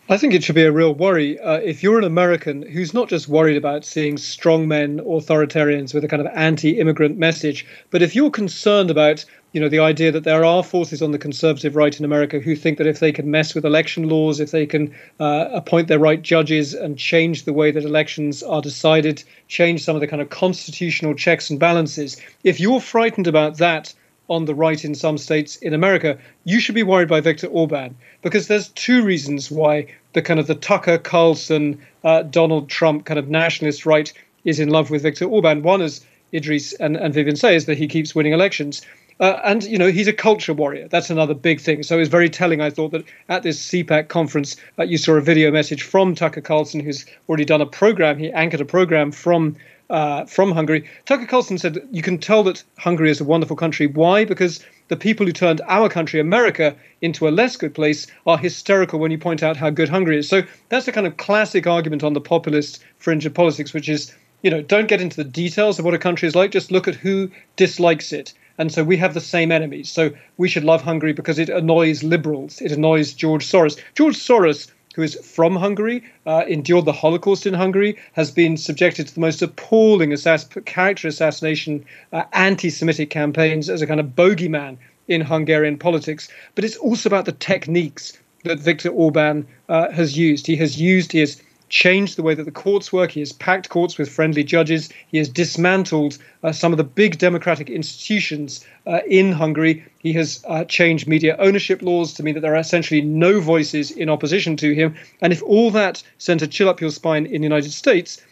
[0.09, 1.37] I think it should be a real worry.
[1.41, 6.09] Uh, if you're an American who's not just worried about seeing strongmen authoritarians with a
[6.09, 10.45] kind of anti-immigrant message, but if you're concerned about you know the idea that there
[10.45, 13.53] are forces on the conservative right in America who think that if they can mess
[13.53, 17.73] with election laws, if they can uh, appoint their right judges and change the way
[17.73, 22.61] that elections are decided, change some of the kind of constitutional checks and balances, if
[22.61, 23.93] you're frightened about that
[24.29, 27.97] on the right in some states in America, you should be worried by Viktor Orban
[28.23, 33.19] because there's two reasons why the kind of the Tucker Carlson, uh, Donald Trump kind
[33.19, 34.13] of nationalist right
[34.45, 35.63] is in love with Viktor Orban.
[35.63, 38.83] One, as Idrees and, and Vivian say, is that he keeps winning elections.
[39.19, 40.89] Uh, and you know he's a culture warrior.
[40.89, 41.83] That's another big thing.
[41.83, 42.61] So it's very telling.
[42.61, 46.43] I thought that at this CPAC conference, uh, you saw a video message from Tucker
[46.43, 48.19] Carlson, who's already done a program.
[48.19, 49.57] He anchored a program from
[49.91, 50.89] uh, from Hungary.
[51.05, 53.87] Tucker Carlson said you can tell that Hungary is a wonderful country.
[53.87, 54.25] Why?
[54.25, 58.99] Because the people who turned our country, America, into a less good place are hysterical
[58.99, 60.29] when you point out how good Hungary is.
[60.29, 64.15] So that's a kind of classic argument on the populist fringe of politics, which is,
[64.43, 66.89] you know, don't get into the details of what a country is like, just look
[66.89, 68.33] at who dislikes it.
[68.59, 69.91] And so we have the same enemies.
[69.93, 72.61] So we should love Hungary because it annoys liberals.
[72.63, 73.79] It annoys George Soros.
[73.95, 79.07] George Soros who is from Hungary, uh, endured the Holocaust in Hungary, has been subjected
[79.07, 84.17] to the most appalling assass- character assassination, uh, anti Semitic campaigns as a kind of
[84.17, 86.29] bogeyman in Hungarian politics.
[86.55, 88.15] But it's also about the techniques
[88.45, 90.47] that Viktor Orban uh, has used.
[90.47, 91.43] He has used, has
[91.77, 93.11] changed the way that the courts work.
[93.11, 94.89] He has packed courts with friendly judges.
[95.09, 99.85] He has dismantled uh, some of the big democratic institutions uh, in Hungary.
[99.99, 103.91] He has uh, changed media ownership laws to mean that there are essentially no voices
[103.91, 104.97] in opposition to him.
[105.21, 108.23] And if all that sent a chill up your spine in the United States,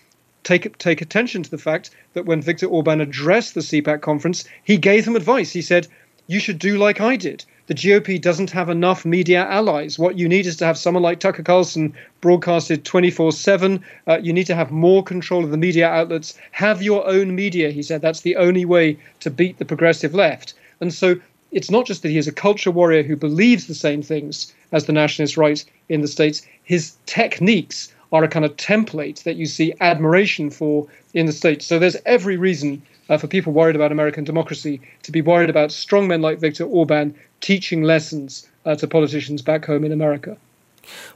[0.42, 4.78] take take attention to the fact that when Viktor Orban addressed the CPAC conference, he
[4.78, 5.52] gave them advice.
[5.52, 5.86] He said,
[6.28, 9.98] "You should do like I did." The GOP doesn't have enough media allies.
[9.98, 13.84] What you need is to have someone like Tucker Carlson broadcasted 24 uh, 7.
[14.20, 16.38] You need to have more control of the media outlets.
[16.52, 18.02] Have your own media, he said.
[18.02, 20.52] That's the only way to beat the progressive left.
[20.80, 21.16] And so
[21.52, 24.84] it's not just that he is a culture warrior who believes the same things as
[24.84, 29.46] the nationalist right in the States, his techniques are a kind of template that you
[29.46, 31.64] see admiration for in the States.
[31.64, 35.70] So there's every reason uh, for people worried about American democracy to be worried about
[35.70, 40.36] strongmen like Viktor Orban teaching lessons uh, to politicians back home in America.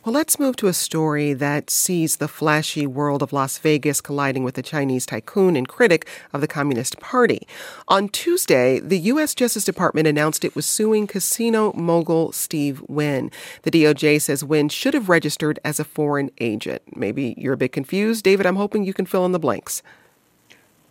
[0.05, 4.44] Well, let's move to a story that sees the flashy world of Las Vegas colliding
[4.44, 7.47] with the Chinese tycoon and critic of the Communist Party.
[7.89, 9.35] On Tuesday, the U.S.
[9.35, 13.31] Justice Department announced it was suing casino mogul Steve Wynn.
[13.62, 16.82] The DOJ says Wynn should have registered as a foreign agent.
[16.97, 18.24] Maybe you're a bit confused.
[18.24, 19.82] David, I'm hoping you can fill in the blanks.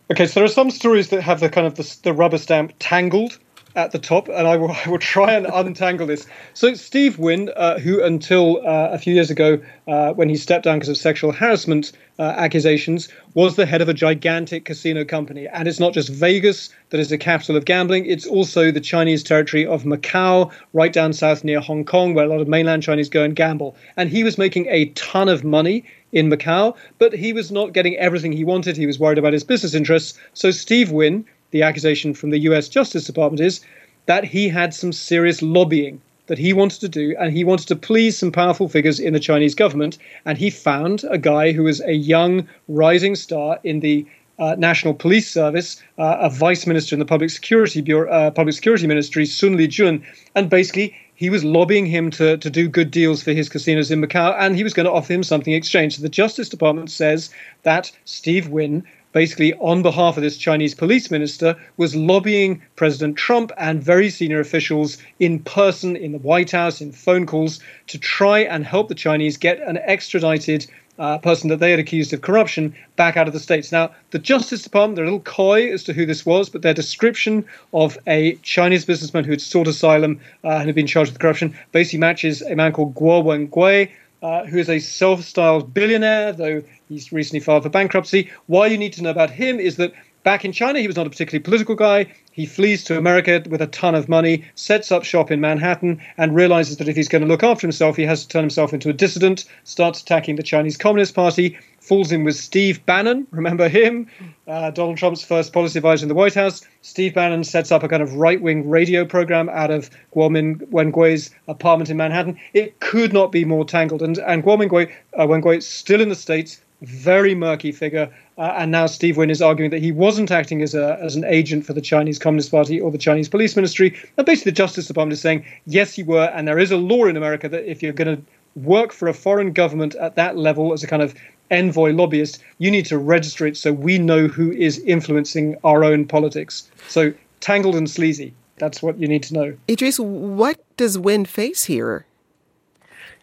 [0.09, 2.71] Okay, so there are some stories that have the kind of the, the rubber stamp
[2.79, 3.37] tangled
[3.75, 6.25] at the top, and I will, I will try and untangle this.
[6.53, 10.63] So, Steve Wynn, uh, who until uh, a few years ago, uh, when he stepped
[10.63, 15.45] down because of sexual harassment uh, accusations, was the head of a gigantic casino company.
[15.49, 19.23] And it's not just Vegas that is the capital of gambling, it's also the Chinese
[19.23, 23.09] territory of Macau, right down south near Hong Kong, where a lot of mainland Chinese
[23.09, 23.75] go and gamble.
[23.97, 27.95] And he was making a ton of money in Macau, but he was not getting
[27.97, 28.77] everything he wanted.
[28.77, 30.17] He was worried about his business interests.
[30.33, 33.61] So, Steve Wynn, the accusation from the US Justice Department is
[34.05, 37.75] that he had some serious lobbying that he wanted to do, and he wanted to
[37.75, 39.97] please some powerful figures in the Chinese government.
[40.25, 44.05] And he found a guy who was a young rising star in the
[44.39, 48.53] uh, National Police Service, uh, a vice minister in the Public Security Bureau, uh, Public
[48.55, 50.03] Security Ministry, Sun Lijun,
[50.35, 53.99] and basically he was lobbying him to, to do good deals for his casinos in
[53.99, 55.97] Macau, and he was going to offer him something in exchange.
[55.97, 57.31] So the Justice Department says
[57.63, 58.83] that Steve Wynn
[59.13, 64.39] basically on behalf of this Chinese police minister, was lobbying President Trump and very senior
[64.39, 68.93] officials in person in the White House, in phone calls, to try and help the
[68.93, 70.67] Chinese get an extradited
[70.99, 73.71] uh, person that they had accused of corruption back out of the States.
[73.71, 76.73] Now, the Justice Department, they're a little coy as to who this was, but their
[76.73, 81.19] description of a Chinese businessman who had sought asylum uh, and had been charged with
[81.19, 83.89] corruption basically matches a man called Guo Wengui,
[84.23, 88.31] uh, who is a self styled billionaire, though he's recently filed for bankruptcy.
[88.47, 91.07] Why you need to know about him is that back in China, he was not
[91.07, 92.07] a particularly political guy.
[92.31, 96.35] He flees to America with a ton of money, sets up shop in Manhattan, and
[96.35, 98.89] realizes that if he's going to look after himself, he has to turn himself into
[98.89, 103.25] a dissident, starts attacking the Chinese Communist Party, falls in with Steve Bannon.
[103.31, 104.07] Remember him?
[104.47, 106.61] Uh, Donald Trump's first policy advisor in the White House.
[106.81, 110.29] Steve Bannon sets up a kind of right wing radio program out of Guo
[110.69, 112.37] Wengui's apartment in Manhattan.
[112.53, 114.01] It could not be more tangled.
[114.01, 118.09] And, and Guo Wengui, uh, Wengui still in the States, very murky figure.
[118.37, 121.23] Uh, and now Steve Wynn is arguing that he wasn't acting as a as an
[121.25, 123.97] agent for the Chinese Communist Party or the Chinese Police Ministry.
[124.17, 127.05] And basically, the Justice Department is saying yes, you were, and there is a law
[127.05, 128.23] in America that if you're going to
[128.55, 131.15] work for a foreign government at that level as a kind of
[131.49, 136.05] envoy lobbyist, you need to register it so we know who is influencing our own
[136.05, 136.69] politics.
[136.87, 138.33] So tangled and sleazy.
[138.57, 139.57] That's what you need to know.
[139.67, 142.05] Idrees, what does Wynn face here?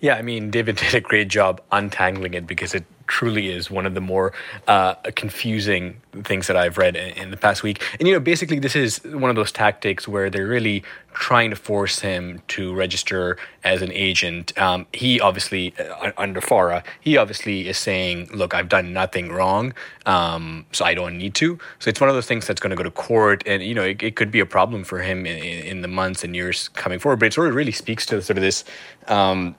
[0.01, 3.87] Yeah, I mean, David did a great job untangling it because it truly is one
[3.87, 4.33] of the more
[4.69, 7.83] uh, confusing things that I've read in, in, the past week.
[7.99, 10.83] And, you know, basically, this is one of those tactics where they're really
[11.13, 14.57] trying to force him to register as an agent.
[14.59, 19.75] Um, he obviously, uh, under FARA, he obviously is saying, look, I've done nothing wrong,
[20.07, 21.59] um, so I don't need to.
[21.79, 23.43] So it's one of those things that's going to go to court.
[23.47, 26.25] And, you know, it, it could be a problem for him in, in, the months
[26.25, 27.21] and years coming forward.
[27.21, 28.65] But it sort of really speaks to sort of this.
[29.09, 29.57] Um,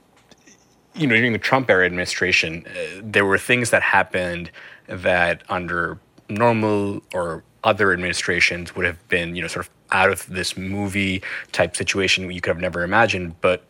[0.96, 4.52] you know, during the Trump era administration, uh, there were things that happened
[4.88, 6.00] that under
[6.30, 11.22] normal or other administrations would have been, you know, sort of out of this movie
[11.52, 13.64] type situation you could have never imagined, but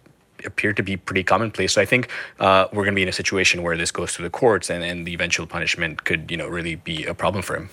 [0.43, 1.73] appeared to be pretty commonplace.
[1.73, 4.21] So I think uh, we're going to be in a situation where this goes to
[4.21, 7.55] the courts, and, and the eventual punishment could, you know, really be a problem for
[7.55, 7.69] him.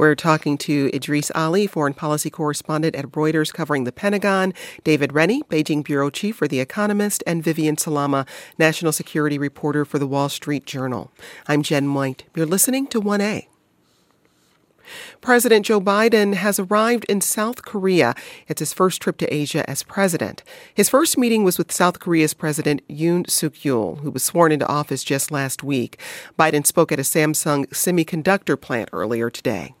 [0.00, 5.42] We're talking to Idrees Ali, foreign policy correspondent at Reuters covering the Pentagon, David Rennie,
[5.42, 8.24] Beijing bureau chief for The Economist, and Vivian Salama,
[8.56, 11.12] national security reporter for The Wall Street Journal.
[11.48, 12.24] I'm Jen White.
[12.34, 13.48] You're listening to 1A.
[15.20, 18.14] President Joe Biden has arrived in South Korea.
[18.48, 20.42] It's his first trip to Asia as president.
[20.72, 24.66] His first meeting was with South Korea's President Yoon Suk Yeol, who was sworn into
[24.66, 26.00] office just last week.
[26.38, 29.74] Biden spoke at a Samsung semiconductor plant earlier today.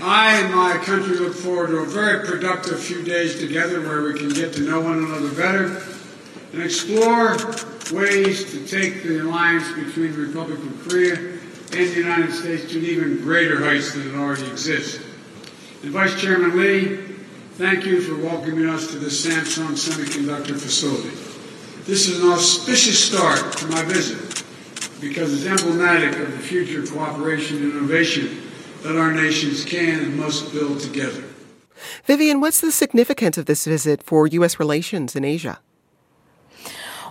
[0.00, 4.18] I and my country look forward to a very productive few days together where we
[4.18, 5.82] can get to know one another better
[6.52, 7.36] and explore
[7.92, 12.78] ways to take the alliance between the Republic of Korea and the United States to
[12.78, 15.04] even greater heights than it already exists.
[15.82, 16.96] And Vice Chairman Lee,
[17.54, 21.10] thank you for welcoming us to the Samsung Semiconductor facility.
[21.84, 24.44] This is an auspicious start to my visit
[25.00, 28.47] because it's emblematic of the future cooperation and innovation
[28.82, 31.24] that our nations can and must build together.
[32.04, 34.58] Vivian, what's the significance of this visit for U.S.
[34.58, 35.60] relations in Asia?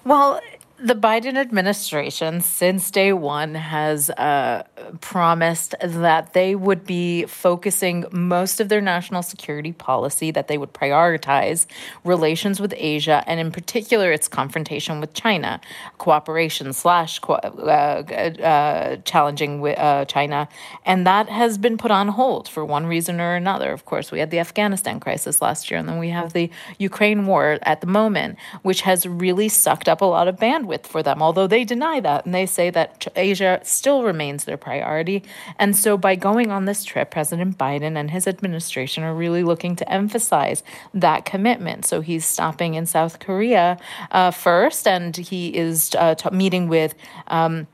[0.03, 0.41] Well,
[0.79, 4.61] the Biden administration, since day one, has uh,
[5.01, 10.73] promised that they would be focusing most of their national security policy, that they would
[10.73, 11.65] prioritize
[12.03, 15.59] relations with Asia, and in particular, its confrontation with China,
[15.97, 20.47] cooperation slash uh, uh, challenging with uh, China.
[20.85, 23.71] And that has been put on hold for one reason or another.
[23.71, 27.25] Of course, we had the Afghanistan crisis last year, and then we have the Ukraine
[27.25, 31.03] war at the moment, which has really sucked up a lot of bandwidth bandwidth for
[31.03, 35.23] them, although they deny that and they say that Asia still remains their priority.
[35.57, 39.75] And so by going on this trip, President Biden and his administration are really looking
[39.77, 40.63] to emphasize
[40.93, 41.85] that commitment.
[41.85, 43.77] So he's stopping in South Korea
[44.11, 46.93] uh, first, and he is uh, t- meeting with.
[47.27, 47.67] Um,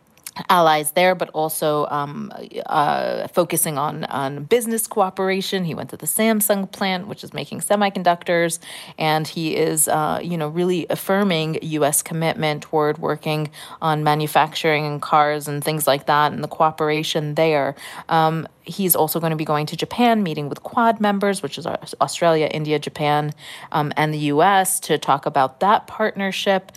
[0.49, 2.31] allies there, but also um,
[2.65, 5.63] uh, focusing on on business cooperation.
[5.65, 8.59] He went to the Samsung plant, which is making semiconductors,
[8.97, 12.01] and he is, uh, you know, really affirming U.S.
[12.01, 13.51] commitment toward working
[13.81, 17.75] on manufacturing and cars and things like that, and the cooperation there.
[18.09, 21.67] Um, he's also going to be going to Japan, meeting with Quad members, which is
[21.67, 23.33] Australia, India, Japan,
[23.71, 24.79] um, and the U.S.
[24.81, 26.71] to talk about that partnership.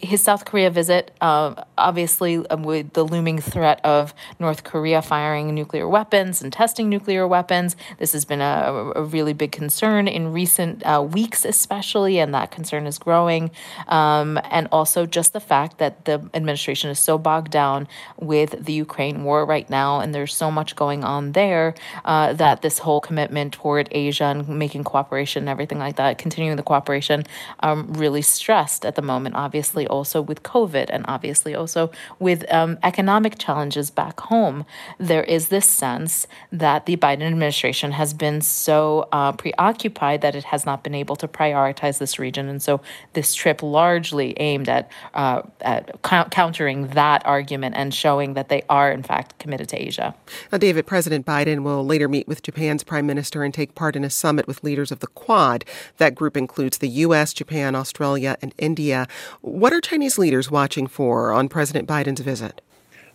[0.00, 5.02] Um, his South Korea visit, uh, obviously, uh, with the looming threat of North Korea
[5.02, 10.08] firing nuclear weapons and testing nuclear weapons, this has been a, a really big concern
[10.08, 13.50] in recent uh, weeks, especially, and that concern is growing.
[13.88, 18.72] Um, and also just the fact that the administration is so bogged down with the
[18.72, 21.74] Ukraine war right now, and there's so much going on there
[22.04, 26.56] uh, that this whole commitment toward Asia and making cooperation and everything like that, continuing
[26.56, 27.24] the cooperation,
[27.60, 32.78] um, really stressed at the moment, obviously also with COVID and obviously also with um,
[32.82, 34.64] economic challenges back home,
[34.98, 40.44] there is this sense that the Biden administration has been so uh, preoccupied that it
[40.44, 42.48] has not been able to prioritize this region.
[42.48, 42.80] And so
[43.12, 48.90] this trip largely aimed at, uh, at countering that argument and showing that they are,
[48.90, 50.14] in fact, committed to Asia.
[50.52, 54.04] Now, David, President Biden will later meet with Japan's prime minister and take part in
[54.04, 55.64] a summit with leaders of the Quad.
[55.98, 59.06] That group includes the U.S., Japan, Australia, and India.
[59.40, 62.60] What are are Chinese leaders watching for on President Biden's visit?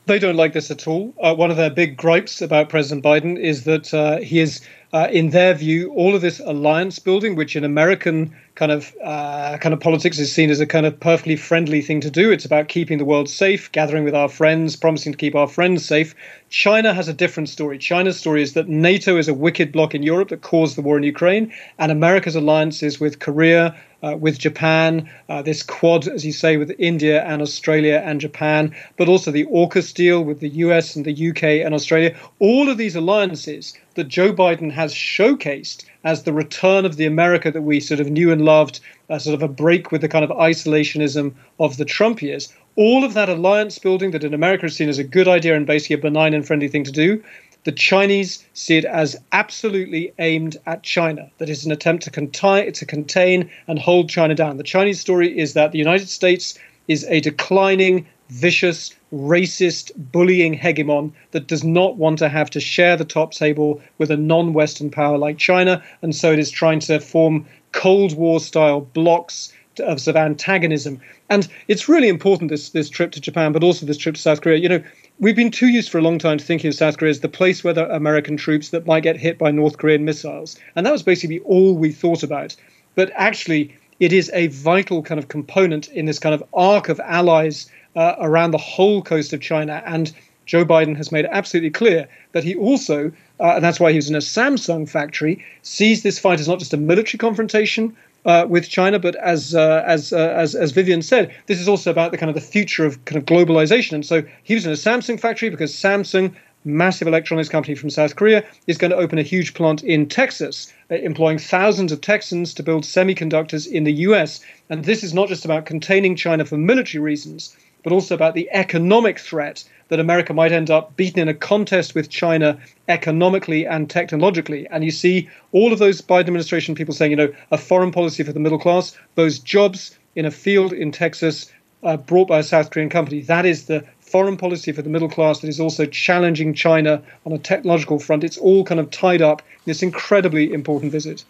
[0.08, 1.14] They don't like this at all.
[1.22, 4.62] Uh, one of their big gripes about President Biden is that uh, he is,
[4.92, 9.58] uh, in their view, all of this alliance building, which in American kind of uh,
[9.60, 12.32] kind of politics is seen as a kind of perfectly friendly thing to do.
[12.32, 15.86] It's about keeping the world safe, gathering with our friends, promising to keep our friends
[15.86, 16.16] safe.
[16.50, 17.78] China has a different story.
[17.78, 20.98] China's story is that NATO is a wicked bloc in Europe that caused the war
[20.98, 26.32] in Ukraine, and America's alliances with Korea, uh, with Japan, uh, this quad, as you
[26.32, 30.96] say, with India and Australia and Japan, but also the AUKUS deal with the US
[30.96, 32.16] and the UK and Australia.
[32.40, 37.52] All of these alliances that Joe Biden has showcased as the return of the America
[37.52, 38.80] that we sort of knew and loved,
[39.10, 42.54] uh, sort of a break with the kind of isolationism of the Trump years.
[42.78, 45.66] All of that alliance building that in America is seen as a good idea and
[45.66, 47.24] basically a benign and friendly thing to do,
[47.64, 51.32] the Chinese see it as absolutely aimed at China.
[51.40, 54.58] That is an attempt to, to contain and hold China down.
[54.58, 61.12] The Chinese story is that the United States is a declining, vicious, racist, bullying hegemon
[61.32, 64.90] that does not want to have to share the top table with a non Western
[64.90, 65.84] power like China.
[66.02, 71.00] And so it is trying to form Cold War style blocks of, of antagonism.
[71.30, 74.42] And it's really important, this, this trip to Japan, but also this trip to South
[74.42, 74.58] Korea.
[74.58, 74.84] You know,
[75.20, 77.30] we've been too used for a long time to thinking of South Korea as the
[77.30, 80.58] place where there are American troops that might get hit by North Korean missiles.
[80.76, 82.56] And that was basically all we thought about.
[82.96, 87.00] But actually, it is a vital kind of component in this kind of arc of
[87.02, 89.82] allies uh, around the whole coast of China.
[89.86, 90.12] And
[90.46, 94.10] Joe Biden has made absolutely clear that he also, uh, and that's why he was
[94.10, 97.96] in a Samsung factory, sees this fight as not just a military confrontation.
[98.28, 101.92] Uh, with China, but as uh, as uh, as as Vivian said, this is also
[101.92, 103.92] about the kind of the future of kind of globalization.
[103.92, 106.34] And so he was in a Samsung factory because Samsung
[106.66, 110.74] massive electronics company from South Korea, is going to open a huge plant in Texas,
[110.92, 114.42] uh, employing thousands of Texans to build semiconductors in the US.
[114.70, 117.56] And this is not just about containing China for military reasons,
[117.86, 121.94] but also about the economic threat that America might end up beaten in a contest
[121.94, 122.58] with China
[122.88, 124.68] economically and technologically.
[124.70, 128.24] And you see all of those Biden administration people saying, you know, a foreign policy
[128.24, 131.52] for the middle class, those jobs in a field in Texas
[131.84, 133.22] uh, brought by a South Korean company.
[133.22, 137.34] That is the foreign policy for the middle class that is also challenging China on
[137.34, 138.24] a technological front.
[138.24, 141.24] It's all kind of tied up in this incredibly important visit.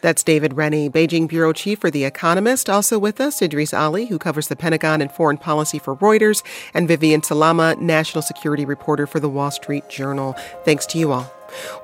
[0.00, 2.70] That's David Rennie, Beijing Bureau Chief for The Economist.
[2.70, 6.42] Also with us, Idrees Ali, who covers the Pentagon and foreign policy for Reuters,
[6.72, 10.34] and Vivian Salama, national security reporter for The Wall Street Journal.
[10.64, 11.30] Thanks to you all.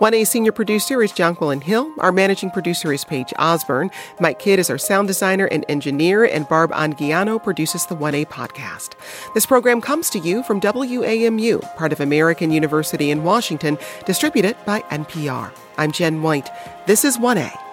[0.01, 1.93] 1A senior producer is Jonquilyn Hill.
[1.99, 3.91] Our managing producer is Paige Osborne.
[4.21, 8.95] Mike Kidd is our sound designer and engineer, and Barb Anguiano produces the 1A podcast.
[9.35, 14.81] This program comes to you from WAMU, part of American University in Washington, distributed by
[14.83, 15.53] NPR.
[15.77, 16.49] I'm Jen White.
[16.87, 17.66] This is 1A.